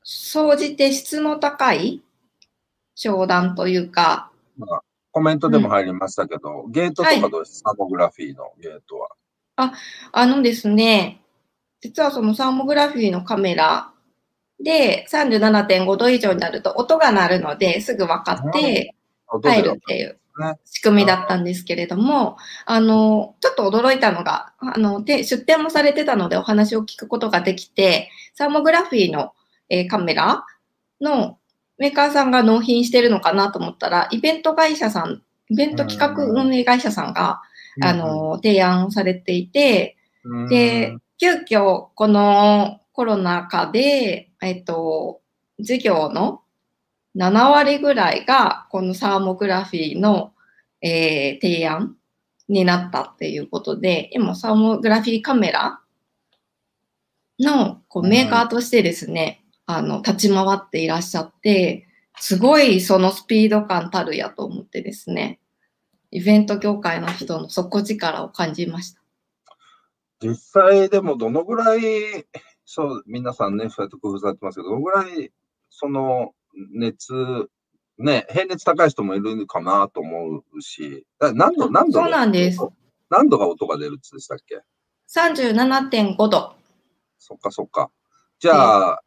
[0.02, 2.02] 総じて質の高い
[2.94, 4.32] 商談というか、
[5.12, 9.10] コメントでも入りましたけど、ゲートとかどうです、サーモグラフィーのゲートは。
[10.12, 11.20] あのですね、
[11.82, 13.92] 実はそのサーモグラフィーのカメラ
[14.58, 18.94] で37.5度以上になると音が鳴るのですぐ分かって
[19.42, 20.12] 入るっていう。
[20.12, 20.18] ね
[20.64, 29.32] 仕組みだったんですけれども、あの、ちょっと驚いたのが、あの、で、出展もされてたのでお話を聞くことができて、サーモグラフィーの、
[29.68, 30.44] えーカメラ
[31.00, 31.38] の
[31.78, 37.40] メーカーさんが納品してるのかなと思ったら、イベント会社さん、イベント企画運営会社さんが、
[37.80, 40.48] あ、の、提案されていて、うん。
[40.48, 45.20] で、急遽、このコロナ禍で、えっと、
[45.60, 46.42] 事業の
[47.16, 50.32] 7割ぐらいが、このサーモグラフィーの、
[50.80, 51.96] えー提案
[52.48, 55.80] になったっていうことで、今、サーモグラフィーカメラ
[57.38, 61.86] のこうメーカーとしてですね、あの、立ち回っていらっしゃって、
[62.20, 65.40] すごいそのスピード感たるやと思ってですね、
[66.10, 69.02] イベント業界の人の底力を感じました。
[70.20, 71.80] 実際でもどのぐらい、
[72.64, 75.32] そう、皆さんね、そうやって工夫されてますけど、どのぐらい、
[75.70, 76.32] その、
[76.72, 77.48] 熱、
[77.98, 82.60] ね、平熱高い人もいるかなと思うし、だ何度、何度そうなんです。
[83.10, 84.60] 何度が音が出るってでしたっけ
[85.12, 86.54] ？37.5度。
[87.18, 87.90] そっかそっか。
[88.38, 89.02] じゃあ、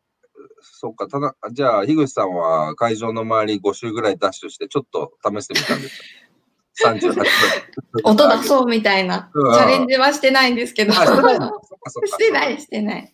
[0.61, 6.05] そっか、ただ、じゃあ、樋口さんは会場の周り5周ぐらいダッシュして、ちょっと試してみたんですよ。
[6.83, 8.09] 38度。
[8.09, 10.93] 音出そうみたいなチうんャレンジはしてないんですけど。
[10.95, 13.13] してない、してない。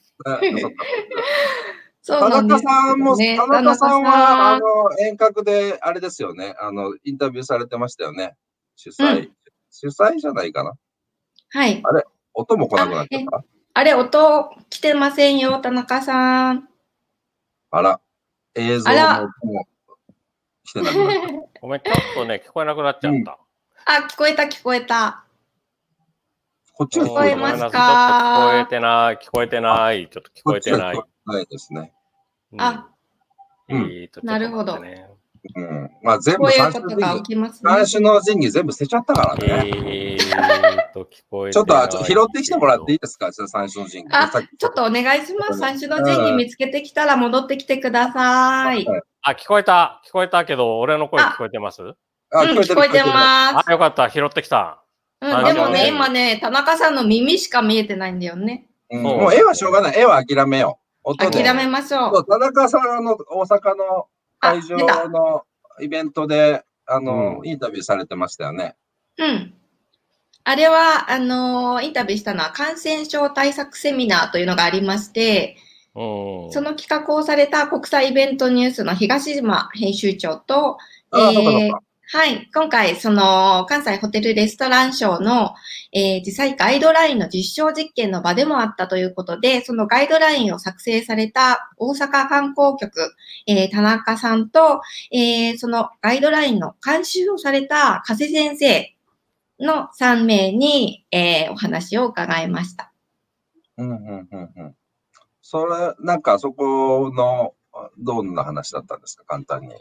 [2.13, 4.65] ねそうなんです中さんも、ね田中さん田中は、さんあの、
[5.00, 8.36] 遠隔で、あれですよね、あの、インタビューされてましたよね。
[8.76, 9.20] 主催。
[9.20, 9.32] うん
[9.70, 10.74] 主催じゃないかな。
[11.50, 11.84] はい。
[12.34, 13.43] 音も来なくなっちゃった？
[13.74, 16.70] あれ、音来てませんよ、田中さん。
[17.70, 18.00] あら、
[18.56, 19.67] 映像の音も
[20.63, 23.38] 来てなくなっちゃっごめん、ちょっとね、聞こえなくなっちゃった。
[23.86, 24.88] あ、聞こえた、聞こえた。
[24.88, 25.26] た。
[26.74, 28.50] こっちが聞こえますか？
[28.50, 31.02] 聞こえてない、聞こえてない、ちょっと聞こえてない。
[31.26, 31.93] ないですね。
[32.53, 32.89] うんあ、
[33.69, 34.79] うんなるほど
[35.55, 35.91] うん。
[36.01, 37.71] まあ全部三種のきますね。
[37.71, 39.71] 三種の神器全部捨てちゃったからね。
[39.86, 43.31] えーと、聞こえてちょっとないあちょっと拾ってきてもらっていいですか？
[43.31, 44.07] 三種の神器。
[44.12, 45.60] あちょっとお願いします。
[45.60, 48.86] 三種の神器見つけてきたら戻ってきてください。
[48.86, 51.81] はいあ、聞こえた、聞こえたけど、俺の声聞こえてます？
[52.31, 54.81] あうん、聞こえてまあ、よかった、拾ってきた。
[55.21, 55.25] す。
[55.25, 58.67] うん、あでもね、今ね、田中さんの耳しか見えてないんだよね。
[58.89, 59.99] うんもう絵はしょうがない。
[59.99, 60.87] 絵は諦めよう。
[61.15, 62.13] 諦めましょ。
[62.13, 64.08] そうう田中さんあの大阪の
[64.39, 64.78] 会場
[65.10, 65.43] の
[65.80, 68.76] イベントで、あの、うんインタビューされてましたよね。
[69.17, 69.54] うん。
[70.43, 75.58] あれは、あのーインタビューしたのは感染症対策セミナーというのがありまして、
[75.96, 76.52] うん。
[76.52, 80.78] その企画をされた国際イベントニュースの東島編集長と、
[81.12, 81.87] ああ、えー。
[82.10, 82.50] はい。
[82.54, 85.54] 今回、その、関西ホテルレストランショーの、
[85.91, 93.13] えー実際ガイドラインの実証実験の場でもあったということで、そのガイドラインを作成された大阪観光局、
[93.46, 94.80] えー田中さんと、
[95.12, 98.96] えーそのガイドラインの監修をされた加瀬先生
[99.60, 102.93] の3名に、えーお話を伺いました。
[103.78, 104.76] うんうんうんうん。
[105.41, 107.54] それ、なんかそこの、
[107.98, 109.76] どんな話だったんですか、簡単に。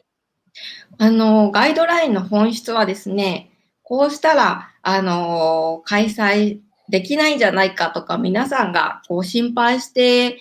[0.99, 3.51] あの、ガイドラインの本質はですね、
[3.83, 10.39] こうしたら、あの、開催できないんじゃないかとか、皆さんがこう心配して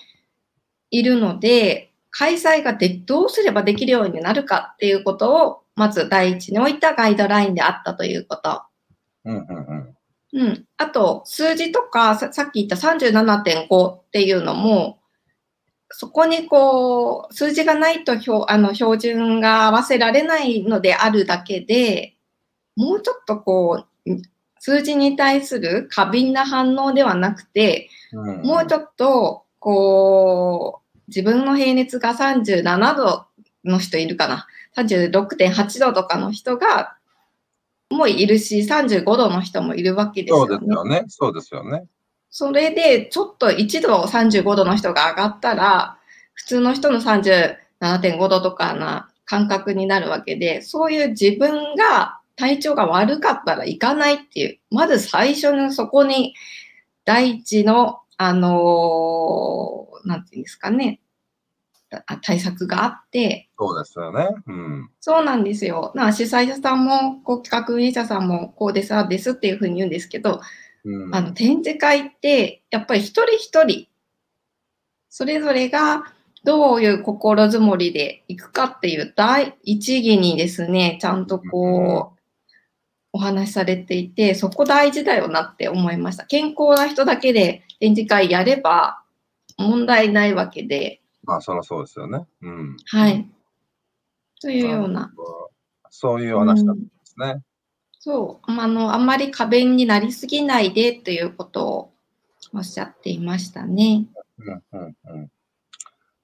[0.91, 8.61] いるので、開催がでどうすればできるようになるかっていうことを、まず第一に置いたガイドラインであったということ。
[9.25, 9.95] うんうんうん。
[10.33, 10.65] うん。
[10.77, 14.99] あと、数字とか、ささっき言った37.5っていうのも、
[15.89, 22.15] そこにこう、数字がないと標あの標準が合わせられないのであるだけで、
[22.75, 24.21] もうちょっとこう、ん
[24.59, 33.25] 数字に対する過敏な反応ではなくて、うんもうちょっと、こう、自分の平熱が37度
[33.63, 34.47] の人いるかな。
[34.75, 36.97] 36.8度とかの人が、
[37.91, 40.65] もいるし、35度の人もいるわけですそうよね。
[40.65, 41.03] ですよね。
[41.07, 41.85] そうですよね。
[42.37, 45.97] それで、ちょっと1度35度の人が上がったら、
[46.33, 56.33] 普通の人の37.5度とかな感覚になるわけで、そういう自分が体調が悪かったら行かないっていう、まず最初のそこに
[57.05, 60.99] 第一の、あのーなんていうんですかね、
[62.05, 64.27] あ対策があって、そうですよね。
[64.45, 64.89] うん。
[64.99, 65.93] そうなんですよ。
[65.95, 70.41] な主催者さんも、こう企画運営者さんも、こうです、ああですっていうふうに言うんですけど、
[70.85, 73.87] うん、あの展示会って、やっぱり一人一人、
[75.09, 76.03] それぞれが
[76.43, 82.15] どういう心づもりでいくかっていう第一義にですね、ちゃんとこう、
[83.13, 86.25] お話しされていて、そこ大事だよなって思いました。
[86.25, 89.01] 健康な人だけで展示会やれば
[89.57, 92.25] 問題ないわけで、まあ、そりゃそうですよね。
[92.41, 92.77] うん。
[92.85, 93.27] はい。
[94.41, 95.11] というような。
[95.89, 97.41] そういう話だったんですね。
[98.05, 101.93] そう、あの、あんまり過敏になりすぎないでということを
[102.53, 104.05] おっしゃっていましたね。
[104.37, 105.31] うんうんうん。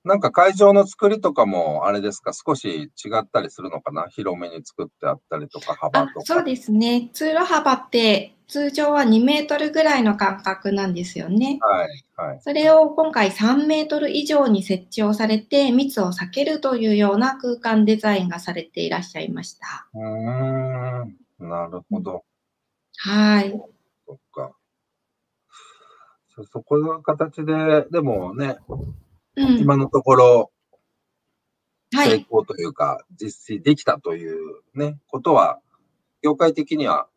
[0.04, 4.08] なんか会場の作りとかも、あれですか、少し違ったりするのかな？
[4.10, 6.22] 広めに作ってあったりとか、幅あとか。
[6.24, 7.10] そうですね。
[7.13, 11.58] 通路幅って通常は2メートルぐらいの間隔なんですよね。
[11.62, 12.41] はい、はい。
[12.41, 19.88] それを今回3メートル以上に設置をされて密を避けるというような空間デザインがされていらっしゃいました。
[19.96, 22.23] うーん、なるほど。
[22.97, 23.51] はい。
[24.06, 24.56] そっか。
[26.36, 28.58] そ、そこの形で、でもね、
[29.36, 29.60] うん。
[29.60, 30.51] 今のところ
[31.91, 32.21] 成はい。
[32.21, 35.60] 功というか、実施できたというね、ことは、
[36.21, 37.08] 業界的には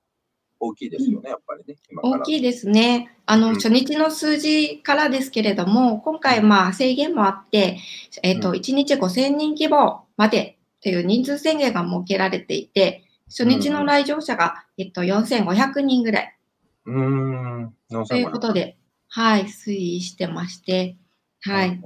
[0.59, 1.77] 大きいですよね、やっぱりね。
[2.03, 3.17] 大きいですね。
[3.27, 7.79] あの、うん初日の数字からですけれども、今回まあ制限もあって、
[8.23, 16.39] えっ、と、うん1日5000人規模までという人数制限が設けられていて、初日の来場者が、えっと、4500人ぐらい。
[16.87, 18.77] うーん、4500ということで、
[19.09, 20.97] はい、推移してまして、
[21.41, 21.81] はい。。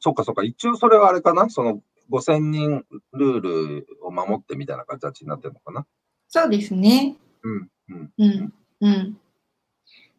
[0.00, 5.86] そっかそっか、一応それはあれかなその5000人ルールを守ってみたいな形になってるのかな
[6.28, 7.16] そうですね。
[7.42, 8.12] うん、うん。
[8.18, 8.52] うん。
[8.80, 9.18] うん。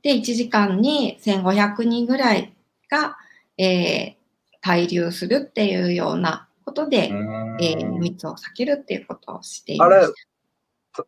[0.02, 2.54] で、1時間に1500人ぐらい
[2.90, 3.18] が、
[3.58, 4.22] えー
[4.64, 10.14] 滞留するっていうようなことで、うんえー密を避けるっていうことをしていまあれす。、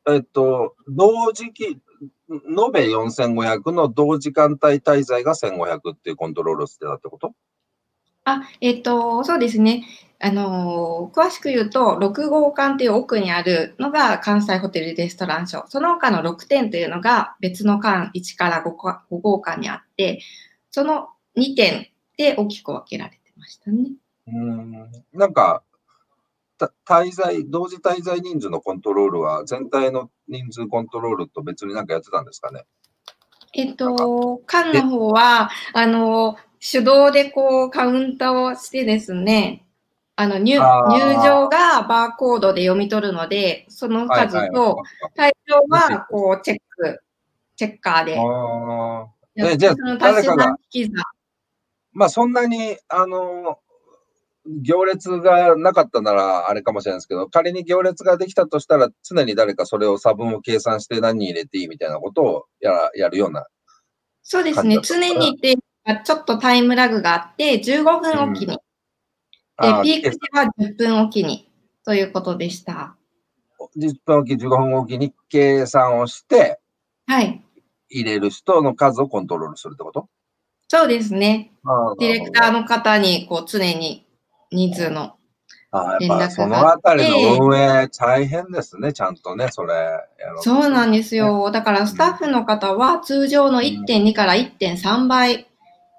[0.10, 1.80] えっと、同時期、延
[2.72, 7.34] べ4500の同時間帯滞在が1500っていうコントロールをしてたってこと？
[8.26, 9.86] あ、えっ、と、そうですね。
[10.20, 15.68] あのー詳しく言うと、6号館っていう奥にあるのが関西ホテルレストランショー。
[15.68, 20.22] その他の6点というのが別の館1から 5, か5号館にあって、
[20.72, 23.92] その2点で大きく分けられてましたね。
[24.28, 24.72] うん。
[25.14, 25.64] なんか、
[26.58, 32.66] た滞在、同時滞在人数のコントロールは全体の人数コントロールと別になんかやってたんですかね？
[33.54, 39.66] えっ、と、館の方は、あのー手動でこうカウンターをしてですね、
[40.16, 44.78] あの入場がバーコードで読み取るので、その数と、
[45.18, 47.02] 退場はこうチェック、
[47.58, 49.58] チェッカーで。
[49.58, 49.76] じゃあ
[51.92, 53.60] まあそんなに、あの、
[54.46, 63.46] 行列がなかったならあれかもしれないですけど、仮に行列ができたとしたら、常に誰かそれを差分を計算して何人入れていいみたいなことをやらやるような。
[64.22, 64.80] そうですね。
[64.84, 65.56] 常にって、
[66.04, 68.58] ちょっとタイムラグがあって、15分おきに。
[69.58, 71.50] あーで、ピーク時は10分おきに。
[71.86, 72.96] ということでした。
[73.78, 76.60] 10分おき、15分おきに計算をして、
[77.06, 77.42] はい。
[77.90, 80.10] 入れる人の数をコントロールするってこと？
[80.68, 81.52] そうですね。
[81.66, 84.08] あディレクターの方に、こう、常に
[84.54, 85.16] 人数の。
[85.72, 86.20] あー連絡が。
[86.22, 89.74] やっぱそのあたりの運営大変ですね、ちゃんとね、それ。
[90.42, 91.50] そうなんですよ。
[91.52, 95.48] だから、スタッフの方は通常の1.2から1.3倍。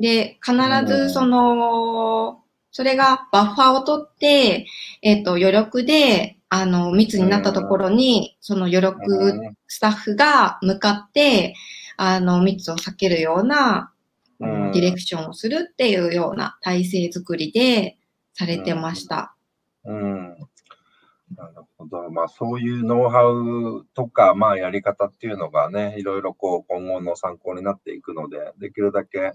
[0.01, 2.41] で、必ずその、
[2.71, 4.67] それがバッファーを取って、
[5.03, 11.55] えっ、と、余力で、あの、密になったところに、その余力うんスタッフが向かって、
[11.97, 13.93] あの、密を避けるような、
[14.41, 14.73] うん。
[14.73, 17.97] ディレクションをするっていうような体制作りで
[18.35, 19.35] されてました。
[19.85, 20.37] うん。
[21.37, 22.11] なるほど。
[22.11, 29.33] まあそういうノウハウとか、まあやり方っていうのがね、いろいろこう今後の参考になっていくので、できるだけ、ね、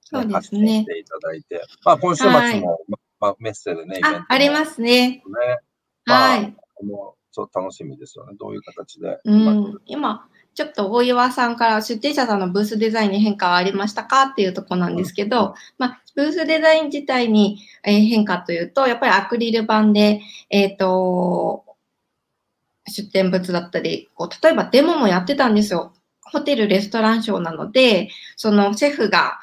[0.00, 5.08] そうですねしていただいて、まあ今週末も、はいままあ、メッセでね、イベントも、あ、ありますね。
[5.08, 5.22] ね。
[6.06, 6.56] まあはい。
[6.82, 8.34] もうそう楽しみですよね。
[8.38, 9.18] どういう形で。
[9.24, 21.64] うん、今、ちょっと大岩さんから出店者さんのブースデザインに変化はありましたかっていうところなんですけうんど、まあ、ブースデザイン自体にえー変化というと、やっぱりアクリル板で、えっ、と、
[22.88, 25.92] 出店物だったり、こう、例えばデモもやってたんですよ。
[26.22, 29.38] ホテル、レストランショーなので、そのシェフが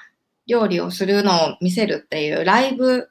[0.48, 3.10] 料理をするのを見せるっていうライブ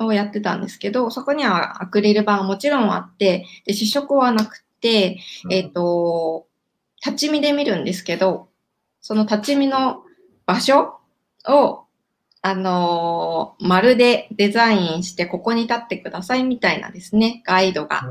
[0.00, 6.48] をやってたんですけど、そこにはアクリル板はもちろんあって、で試食はなくて、えっ、と、
[7.04, 8.48] 立ち見で見るんですけど、
[9.00, 10.02] その立ち見の
[10.46, 10.98] 場所
[11.48, 11.84] を、
[12.42, 18.02] あのーまるでデザインしてここに立ってくださいみたいなですね、ガイドが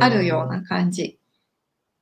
[0.00, 1.18] あるような感じ。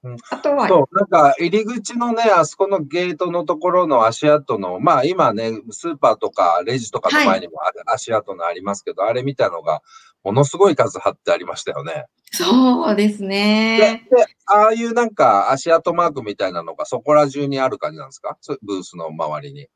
[0.03, 0.17] うん。
[0.31, 9.83] あとは、そう、なんか入り口のね、あそこのゲートのところの足跡の、まあ今ね、スーパーとかレジとかの前にもある足跡のありますけど、あれ見たのが、
[10.23, 12.07] ものすごい数貼ってありましたよね。
[12.33, 14.07] そうですで、ね。
[14.11, 18.37] でああいうなんか足跡マークみたいなのがそこら中にある感じなんですか？
[18.41, 19.69] そブースの周りに。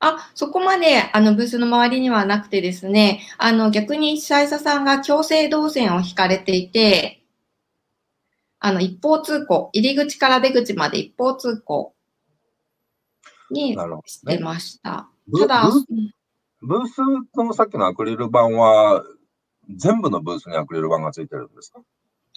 [0.00, 7.24] あ、そこまで、あの、ブースの周りにはなくてですね、あの、逆に主催者さんが強制動線を引かれていて、
[8.60, 11.96] あの、一方通行、入り口から出口まで一方通行
[13.50, 14.38] にしてね。
[14.38, 15.08] ました。
[15.26, 15.82] ブただ、ブ
[16.60, 16.98] ブース
[17.36, 19.02] のさっきのアクリル板は、
[19.76, 21.80] 全部のブースにアクリル板がついてるんですか？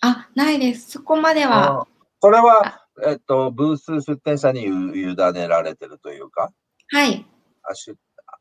[0.01, 0.91] あ、ないです。
[0.91, 1.87] そこまでは、あー
[2.19, 6.51] これは、えっと、ブース出店者にゆ委ねられてるというか、
[6.89, 7.25] はい。
[7.63, 7.93] あし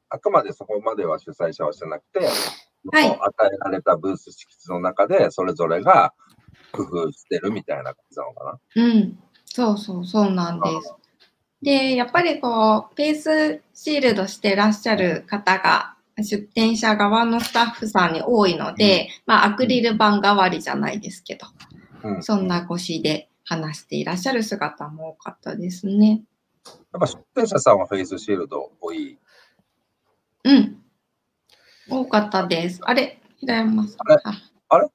[0.08, 6.12] あくまでそこまでは主催者はしてなくて、はい与えられたブース敷地の中で、それぞれが
[6.72, 8.44] 工夫してるみたいな感じなのか
[8.76, 8.82] な？
[8.84, 9.18] うん。
[9.44, 10.94] そうそう、そうなんです。
[11.62, 21.46] で、やっぱりこう、ペースシールドしてらっしゃる方が、出店者側のスタッフさんに多いので、まあ、アクリル板代わりじゃないですけど、
[22.02, 22.22] うん。
[22.22, 26.22] そんな腰で話していらっしゃる姿も多かったですね。
[26.92, 29.18] やっぱ出店者さんはフェイスシールド多い。
[30.44, 30.76] うん。
[31.88, 32.80] 多かったです。
[32.82, 33.96] あれ平山さん。
[34.12, 34.32] あれあ
[34.68, 34.88] あれ、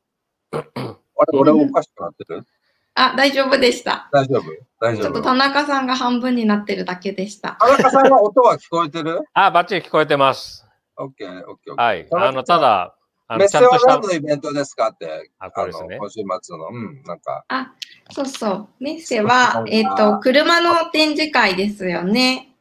[1.33, 2.45] 俺おかしくなってる？
[2.93, 4.09] あ、大丈夫でした。
[4.11, 4.43] 大丈夫？
[4.79, 7.57] 大丈夫ちょっと田中さんが半分になってるだけでした。
[7.59, 9.21] 田中さんは音は聞こえてる？
[9.33, 10.64] あ、バッチリ聞こえてます。
[10.97, 11.75] オッケー、オッケー、オッケー。
[11.75, 12.07] はい。
[12.11, 12.95] あの、ただ、
[13.27, 15.97] あの、メッセちゃんとしたは何、のイベントですかって、あ、これですねの。
[15.97, 17.73] 今週末の、うん、なんか、あ、
[18.11, 18.67] そうそう。
[18.79, 22.55] メッセは、えっ、と、車の展示会ですよね。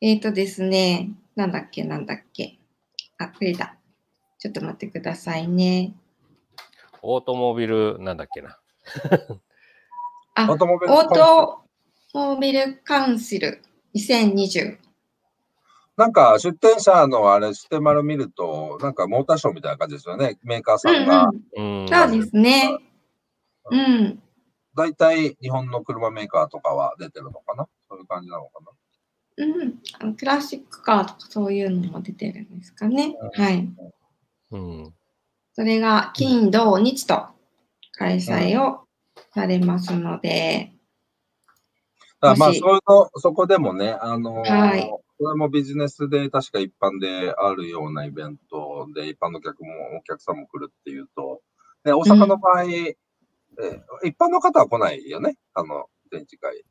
[0.00, 2.58] えっ、とですね、なんだっけ、なんだっけ。
[3.18, 3.76] あ、これだ。
[4.38, 5.94] ちょっと待ってくださいね。
[7.02, 8.58] オートモビル、なんだっけな。
[10.34, 11.62] あ、オートモビルオート
[12.14, 13.62] モービルカウンシル
[13.94, 14.87] 2020。
[15.98, 20.38] なんか出店者のあれ、ステマル見ると、なんかモーターショーみたいな感じですよね。
[20.44, 21.28] メーカーさんが。
[21.56, 21.88] うんうん。
[21.88, 22.78] そうですね。
[23.68, 24.22] うん。
[24.76, 27.66] 大体日本の車メーカーとかは出てるのかな？
[27.90, 28.60] そういう感じなのか
[29.36, 29.44] な？
[29.44, 30.14] うんあの。
[30.14, 33.16] クラシックカーとかそういうのも出てるんですかね。
[33.20, 33.68] うんはい。
[34.52, 34.94] うん。
[35.54, 37.26] それが金、土、日と
[37.94, 38.82] 開催を
[39.34, 40.70] されますので、
[42.20, 44.88] だからまあ、そういうの、そこでもね、あのーはい
[45.18, 51.40] これもビジネスで確か一般であるようなイベントで、一般の客も、お客さんも来るっていうと、
[51.84, 52.96] で、大阪の場合、え
[54.04, 56.62] 一般の方は来ないよね、あの、展示会。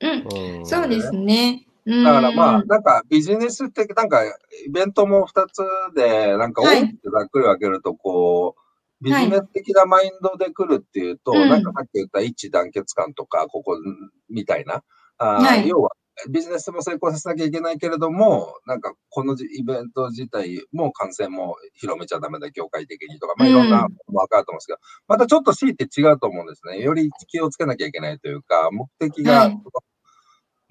[0.00, 0.66] うん、うん。
[0.66, 1.66] そうですね。
[1.84, 2.04] うん。
[2.04, 5.62] だからまあ、なんかビジネスって、なんかイベントも二つ
[5.94, 11.48] で、なんかはい大きくざっくり分けると、こう、ビはいジネス的なマインドで来るっていうと、うん。
[11.48, 13.76] なんかさっき言った一致団結感とか、ここ
[14.30, 14.82] みたいな、
[15.18, 15.68] あーはい。
[15.68, 15.90] 要は
[16.28, 26.80] ビジネスも成功させなきゃいけないけれども、なんかこのじイベント自体も感染も広めちゃダメだ、業界的にとか、まあいろんなうんわかると思うんですけど、またちょっと強いて違うと思うんですね。
[26.80, 29.58] より気をつけなきゃいけないというか、目的が、はい。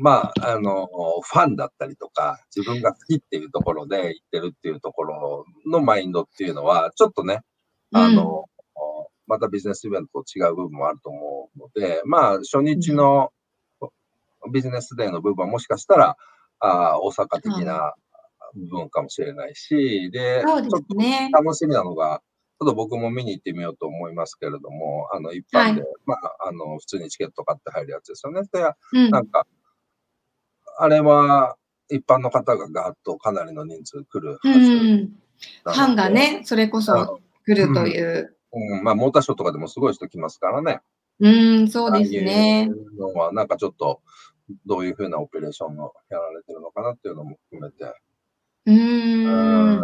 [0.01, 7.41] まあ、あの、ファンだったりとか、自分が好きっていうところで行ってるっていうところのマインドっていうのは、ちょっとね、
[7.91, 8.45] あの、
[9.27, 13.31] またビジネスイベントと違う部分もあると思うので、まあ、初日の
[14.51, 16.17] ビジネスデーの部分はもしかしたら、
[16.59, 17.93] あー大阪的な
[18.55, 21.29] 部分かもしれないし、で、そうですちょっとね。
[21.31, 22.21] 楽しみなのが、
[22.59, 28.41] ちょっと僕も見に行ってみようと思いますけれども、あの、一般で、はまあ、あの、普通にチケット買って入るやつですよね。
[28.51, 29.47] で、うんなんか、
[30.77, 31.55] あれは、
[31.89, 34.93] 一般の方がガーッとかなりの人数来るはうずなので。
[34.93, 35.07] ん。
[35.07, 38.35] ファンがね、それこあその、来るという。
[38.51, 40.81] うん、まあ、モーターショーとかでもすごい人来ますからね。
[41.19, 41.29] う
[41.63, 44.01] ん、そうですねのは、なんかちょっと、
[44.65, 47.83] どういうふうなオペレーションをやられてるのかなっていうのも含めて。
[48.65, 49.81] ううんん。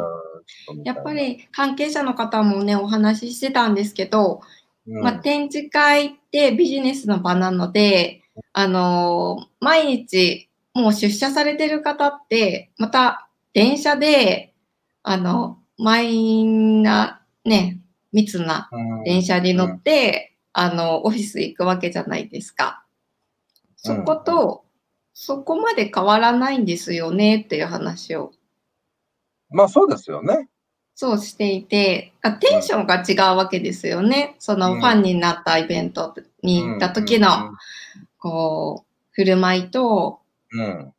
[0.83, 4.41] やっぱ、り関係者の方もね、お話ししてたんですけど、
[4.87, 8.21] うんまあ、展示会ってビジネスの場なので、
[8.53, 14.53] あのー毎日もう出社されてる方って、また電車で、
[15.01, 17.79] あの、満員な、ね、
[18.11, 22.85] 密なうん電車に乗って、あの、オフィス行くわけじゃないですか。
[23.75, 24.63] そこと、
[25.13, 28.33] そこまで変わらないんですよねっていう話を
[29.49, 30.49] まあ、そうですよね。
[30.95, 34.35] そうしていて、あテンションが違うわけですよね。
[34.39, 37.53] そのうんファンになったイベントに行った時の、
[38.17, 40.19] こう、振る舞いと、
[40.51, 40.61] うん。
[40.61, 40.93] うん。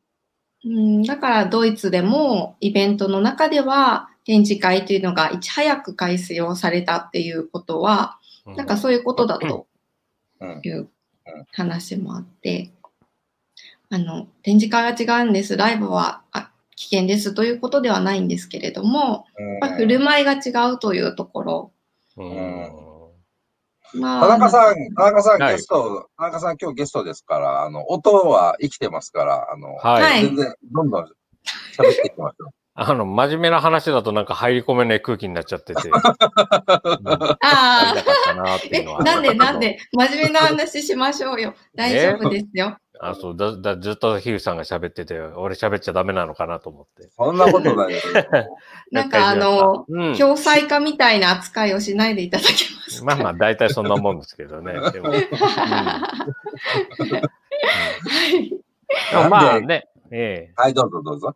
[0.65, 8.17] うん、だからドイツでもイベントの中では展示会というのがいち早く開始をされたっていうことは、
[8.55, 9.67] なんかそういうことだと
[10.39, 10.61] うん。
[10.63, 10.89] いう
[11.51, 12.71] 話もあって、
[13.89, 15.57] あの、展示会は違うんです。
[15.57, 19.25] ライブはあ危険ですということではないんですけれども、
[19.61, 21.71] やっぱ振る舞いが違うというところ。
[22.17, 22.87] うん
[23.93, 30.03] ま田中さん、田中さん、はいゲスト、田中さん今日ゲストですから、あの、音は生きてますから、あの、はい。
[30.03, 31.11] はい全然、どんどん喋っ
[31.95, 32.49] ていきましょう。
[32.79, 35.89] あの、真面目な話だとなんか入り込めない空気になっちゃってて。
[35.89, 35.91] う
[37.41, 37.95] あ
[38.71, 41.55] えなんでなんで真面目な話しましょうよ。
[41.73, 42.77] 大丈夫ですよ。
[43.01, 47.09] あ、そう、だ、だ、ずっとヒューさんが喋ってて、俺喋っちゃダメなのかなと思って。
[47.17, 47.99] そんなことないよ。
[48.91, 50.15] なんかあの、うん。
[50.15, 52.57] 共済化みたいな扱いをしないでいただけま
[52.89, 53.05] すか？
[53.05, 54.73] まあまあ、大体そんなもんですけどね。
[54.91, 55.27] でも、うんうんは
[58.39, 58.49] い。
[58.49, 61.35] でもまあね、ええはい、どうぞどうぞ。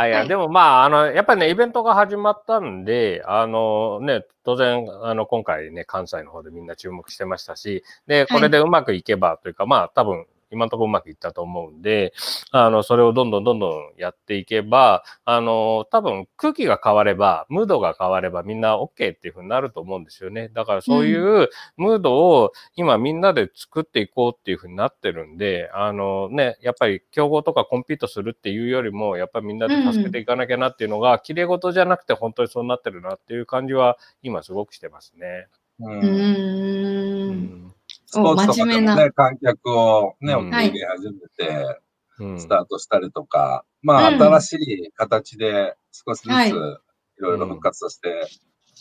[0.00, 0.28] あ、いや、はい。
[0.28, 12.12] でもまあ、あの、やっぱりね、イベントが始まったんで、あのね、当然、あの、今回ね、関西の方でみんな注目してましたし、で、これでうまくいけばというか、まあ、多分、今のところうまくいったと思うんで、
[12.50, 20.48] あの、それをどんどんどんどんやっていけば、あの、多分空気が変われば、ムードが変わればみんな OK っていうふうになると思うんですよね。
[20.48, 35.48] だからそういうムードを今みんなで作っていこうっていうふうになってるんで、あのね、やっぱり競合とかコンピートするっていうよりも、やっぱりみんなで助けていかなきゃなっていうのが、綺麗事じゃなくて本当にそうなってるなっていう感じは今すごくしてますね。
[35.80, 35.90] う。
[35.90, 37.28] うんー。
[37.30, 37.77] うん
[38.10, 41.12] スポーツとかでもね、観客をね、うん受け入れ始め
[41.46, 41.80] て、
[42.20, 44.52] うんスタートしたりとか、まあ、うん新し
[44.88, 48.26] い形で少しずつはいいろいろ復活させて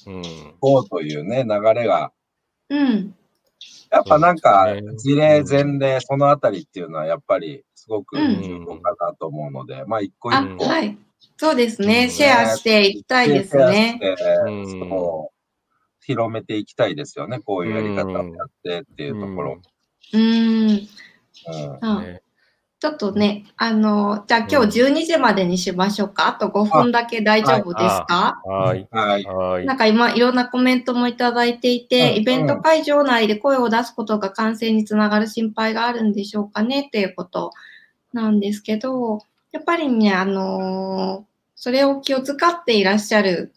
[0.07, 2.11] うんいこうというね、流れが、
[2.69, 3.13] うん。
[3.91, 4.67] やっぱなんか
[4.97, 10.65] 事例、前例、そのあたりっていうのはやっぱりすごくうん重要かなと思うので、まあ一個あ、一個。
[10.65, 10.97] はい。
[11.35, 12.05] そうですね。
[12.05, 13.99] うんシェアしていきたいですね。
[14.01, 15.36] シェアしてうんそう
[16.07, 17.39] 広めていきたいですよね。
[17.39, 19.61] こういうやり方をやってっていうところ。
[20.13, 20.87] うーん。
[22.79, 26.27] ちょっとね、あの、じゃあ今日12時までにしましょうか？
[26.27, 28.39] あと5分だけ大丈夫ですか？
[28.45, 28.87] はい。
[28.91, 29.23] はい。
[29.25, 29.65] はい。
[29.65, 37.51] なんか今いろんなコメントもいただいていて、うんイベント会場内で声を出すことが感染につながる心配があるんでしょうかねっていうこと
[38.13, 39.19] なんですけど、
[39.51, 41.27] やっぱりね、あのー
[41.59, 43.51] それを気を使っていらっしゃる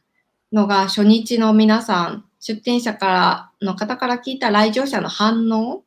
[0.55, 5.84] のが初日の皆さん、出店者からの方から聞いた来場者の反応、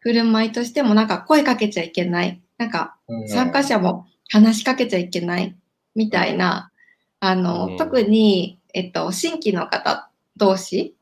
[0.00, 2.42] 振る舞いとしてもなんか声かけちゃいけない。
[2.58, 3.28] なんかうん。
[3.28, 5.54] 参加者も話しかけちゃいけない。
[5.94, 6.72] みたいな、
[7.20, 7.76] あの、うん。
[7.76, 10.96] 特に、えっと、新規の方同士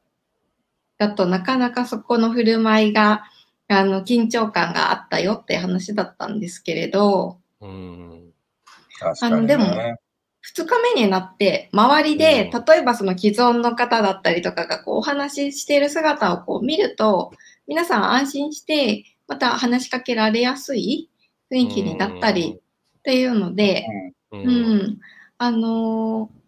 [0.99, 3.25] だとなかなかそこの振る舞いが、
[3.69, 7.39] あの、緊張感があったよって話だったんですけれど。
[9.23, 9.65] あのでも
[10.41, 17.33] 二日目になって、周りで、うん例えばその既存の方だったりとかがこうお話ししている姿をこう見ると、
[17.67, 21.11] 皆さん安心して、また話しかけられやすい
[21.53, 22.59] 雰囲気になったり
[22.99, 23.87] っていうので、
[24.33, 24.39] う。
[24.39, 24.99] うんん。
[25.39, 26.41] あのー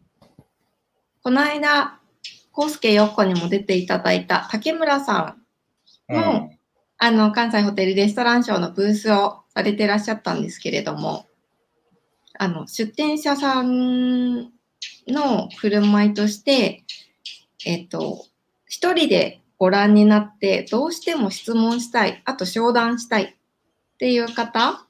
[1.25, 2.01] この間、
[2.51, 5.37] コウスケヨッコにも出ていただいた竹村さ
[6.09, 6.21] んうん。
[6.21, 6.51] も
[6.99, 11.27] あの、関西ホテルレストランショーのブースをされてらっしゃったんですけれども、
[12.39, 14.53] あの、出店者さん
[15.09, 16.85] の振る舞いとして、
[17.65, 18.25] えっと、
[18.67, 23.35] 一人でご覧になって、どうしても質問したい、あと商談したいっ
[23.99, 24.87] ていう方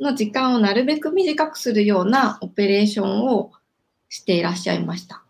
[0.00, 3.52] の時間をなるべく短くするようなオペレーションを
[4.08, 5.24] していらっしゃいました。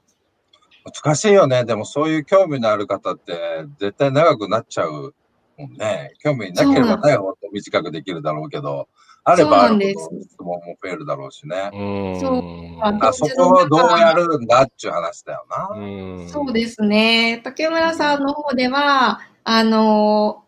[0.84, 1.64] 難しいよね。
[1.64, 5.14] でもそういう興味のある方って絶対長くなっちゃう
[5.56, 6.12] もんね。
[6.22, 8.88] 興味なければないほど短くできるだろうけど、
[9.24, 11.70] あればあるほどそうなんです質問も増えるだろうしね。
[11.72, 12.20] うん。
[12.20, 12.42] そう
[12.82, 15.68] あそこをどうやるんだっていう話だよな。
[15.74, 15.80] う
[16.24, 16.28] ん。
[16.28, 17.40] そうですね。
[17.42, 20.44] 竹村さんの方では、あの、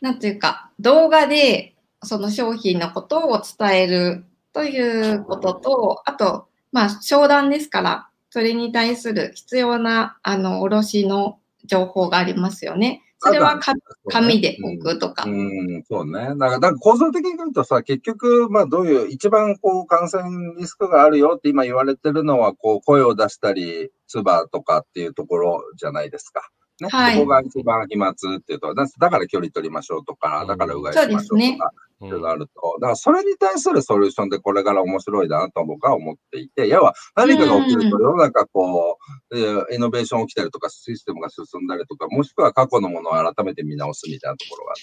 [0.00, 13.02] なんていうか、動画でその商品のことを伝えるということと、あと、まあ、商談ですから、それに対する必要な、あの、卸の情報がありますよね。
[13.18, 13.72] それはか
[14.10, 15.24] 紙で置くとか。
[15.26, 16.12] うん、そうね。
[16.12, 26.50] だから、だから構造的に言うとさ、結局、まあどういう、一番こう感染リスクがあるよって今言われてるのは、こう声を出したり、唾とかっていうところじゃないですか。
[26.82, 26.88] ね。
[26.90, 32.76] はいそこが一番飛沫っていうと、だだから距離取りましょうとか、だからうがいしましょうとそうですねか、っていうのると。
[32.80, 38.98] だからそれに対するソリューションでこれから面白いなと僕は思っていて、要は何かが起きると世の中こ
[39.30, 44.74] う、えーイノベーション起きたりとか、システムが進んだりとか、もしくは過去のものを改めて見直すみたいなところが。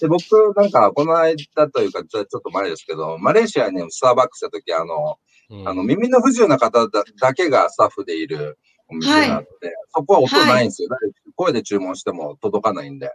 [0.00, 5.16] で、僕なんかこの間というか、ちょちょっと前ですけど、マレーシアにスターバックスした時、あの、
[5.50, 8.58] うんあの、耳の不自由な方だだけがスタッフでいる
[8.88, 9.48] お店なので、
[9.94, 10.88] そこは音ないんですよ。
[10.88, 13.12] だって声で注文しても届かないんで。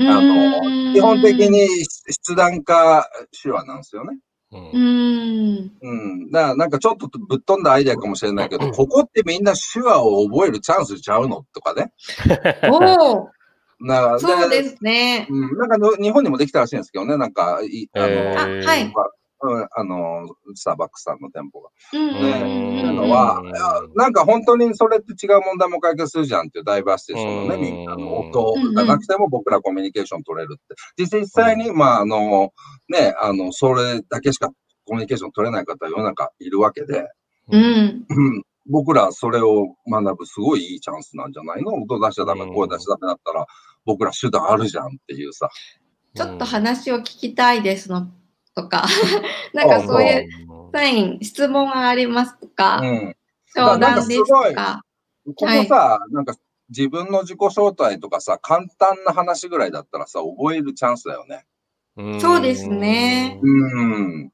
[0.00, 1.66] あの、基本的に
[2.24, 3.08] 筆談か
[3.42, 4.18] 手話なんですよね。
[4.52, 5.72] うんうーん。
[5.80, 5.94] う
[6.26, 6.30] ん。
[6.30, 11.92] だからなんかちょっとぶっ飛んだアイデアかもしれないけど、ここってみんな手話を覚えるチャンスちゃうのとかね。
[12.68, 13.28] おー、
[13.80, 15.26] なそうですね。
[15.30, 18.92] うん、なんかの日本にもできたらしいんですけどね、なんか、いあの、えあ、ーはい。
[19.42, 21.70] うんあの、スターバックスさんの店舗が。
[21.92, 23.42] ね、うんいううんのは、
[23.94, 30.74] なんか本当にそれって違う問題も解決するじゃんっていうダイバーシティ、そのね、うんみんなの音がなくても僕らコミュニケーション取れるって。
[30.96, 32.52] 実際に、まあ、あの、
[32.88, 34.50] ね、あの、それだけしか
[34.84, 37.08] コミュニケーション取れない方世の中いるわけで、
[37.50, 38.04] うん。
[38.08, 41.72] うん僕らそれを学ぶすごいいいチャンスなんじゃないの？
[41.74, 43.46] 音出しちゃダメ、うん声出しちゃダメだったら、
[43.84, 45.48] 僕ら手段あるじゃんっていうさ。
[46.14, 48.08] ちょっと話を聞きたいですの
[48.54, 48.84] とか、
[49.54, 50.28] なんかそういう
[50.72, 53.16] サイン、質問がありますとかう、ん。
[53.54, 54.84] 商談ですとか、
[55.24, 56.34] ここさ、なんか
[56.68, 61.46] 自分の自己紹介とかさ、簡単な話ぐらいだったらさ、覚えるチャンスだよね。
[61.96, 64.22] うんそうですねうん。
[64.22, 64.32] うん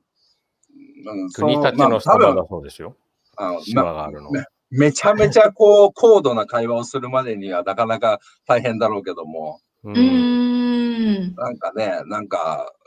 [1.34, 2.96] 国立のスタバだそうですよ。
[3.36, 4.30] あの島があるの。
[4.30, 11.34] ねめちゃめちゃこう、高度な会話をするまでにはなかなか大変だろうけども、うん。
[11.36, 12.85] なんかね、なんか、うん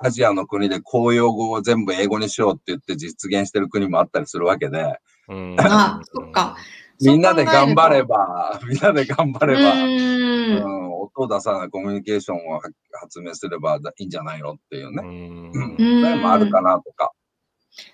[0.00, 4.98] アジアの国で公用語を全部英語にしようって言って実現してる国もあったりするわけで、
[5.28, 6.56] うんあそっか。
[7.00, 9.74] みんなで頑張れば、みんなで頑張うれば。
[9.74, 12.60] うん、音を出さないコミュニケーションを
[12.92, 15.02] 発明すればいいんじゃないのっていうね。
[15.02, 16.02] うんうん。
[16.02, 17.12] それもあるかなとか。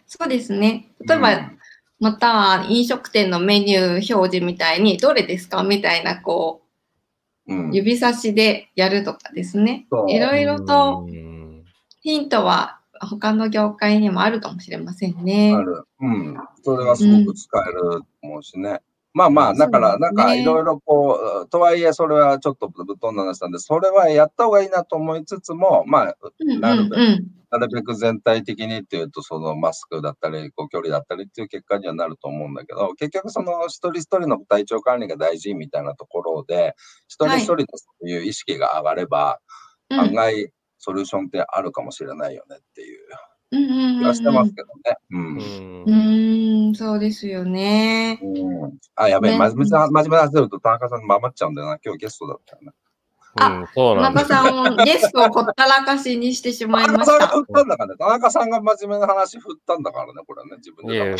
[0.07, 0.93] そうですね。
[1.01, 1.59] 例えば、うん
[1.99, 6.63] また飲食店のメニュー表示みたいに、どれですかみたいな、こ
[7.47, 7.73] うん。
[7.73, 10.05] 指差しでやるとかですねそ。
[10.05, 11.32] ういろいろとうん
[12.03, 15.63] ヒントは他の業界にもあるかもしれませんねあ。
[15.63, 15.85] る。
[16.01, 16.37] うん。
[16.63, 18.81] それはすごく使えると思うしね。
[19.15, 27.27] まあまあ、だから、なんかいろいろこう、とはいえそれはちょっとぶっ飛んだ話なんで、それはやった方がいいなと思いつつも、まあ、うんうんなるべくうん。
[27.51, 36.75] なるべく全体的にっていうと、そのマスクだったり、こう距離だったりっていう結果にはなると思うんだけど、結局その一人一人の体調管理が大事みたいなところで、
[37.07, 39.53] 一人一人のそういう意識が上がれば、うん
[39.95, 40.51] 案外
[40.83, 43.09] ソリューションってあるかもしれないよねっていう
[43.53, 44.97] うんうん気はしてますけどね。
[45.87, 46.71] う。
[46.71, 48.19] ん、そうですよね。
[48.97, 51.79] あ、やべえ、真面目な、真面目な話すると田中さんままっちゃうんだよな。
[51.85, 52.73] 今日ゲストだったよね。
[53.35, 57.43] あうんそう田なんです中さんをゲストをほったらかしにしてしまいました田中さんが振。
[57.43, 57.97] ったんだからね。
[57.99, 60.57] 田中さんが真面目な話振ったんだからね、これね。
[60.57, 61.17] 自分で。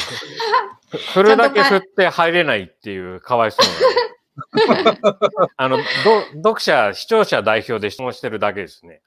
[1.15, 3.67] 振るだけ振って入れないっていうかわいそう
[4.67, 5.49] な。
[5.57, 5.83] あの、ど
[6.37, 9.03] 読者、視聴者代表で質問してるだけですね。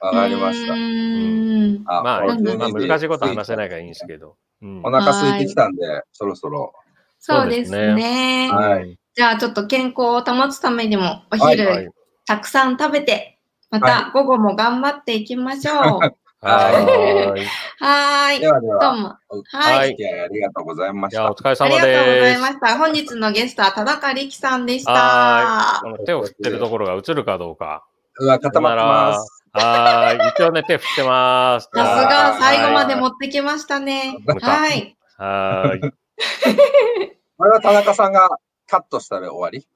[0.00, 0.76] わかりましたう。
[0.76, 1.84] ーん。
[1.86, 4.36] あまあ、まあ難しいこと話せないからいいんですけど。
[4.62, 6.72] うんお腹空いてきたんで、そろそろ。
[7.18, 8.50] そうですね。
[8.50, 8.98] はい。
[9.14, 11.88] じゃあちょっと健康を保つためにもおはい昼、はい
[12.28, 13.38] たくさん食べて、
[13.70, 15.76] まはた午後も頑張っていきましょう。
[15.76, 17.46] はーい。
[17.78, 18.40] はー い。
[18.40, 19.16] ではでどうは、も。
[19.28, 19.90] おはい。
[19.90, 21.24] ありがとうございました。
[21.24, 22.38] あり疲れ様がとうござです。
[22.38, 22.78] いました。
[22.78, 25.82] 本日のゲストは田中力さんでした。
[26.04, 27.84] 手を振ってるところが映るかどうか。
[28.18, 29.35] うわ、固まってます。
[29.56, 30.28] はーい。
[30.36, 31.68] 一応ね、手振ってます。
[31.74, 34.16] さすが最後まで持ってきましたね。
[34.40, 34.96] はいはい。
[35.18, 35.80] はーい。
[37.38, 38.28] これは田中さんが
[38.66, 39.66] カットしたら終わり？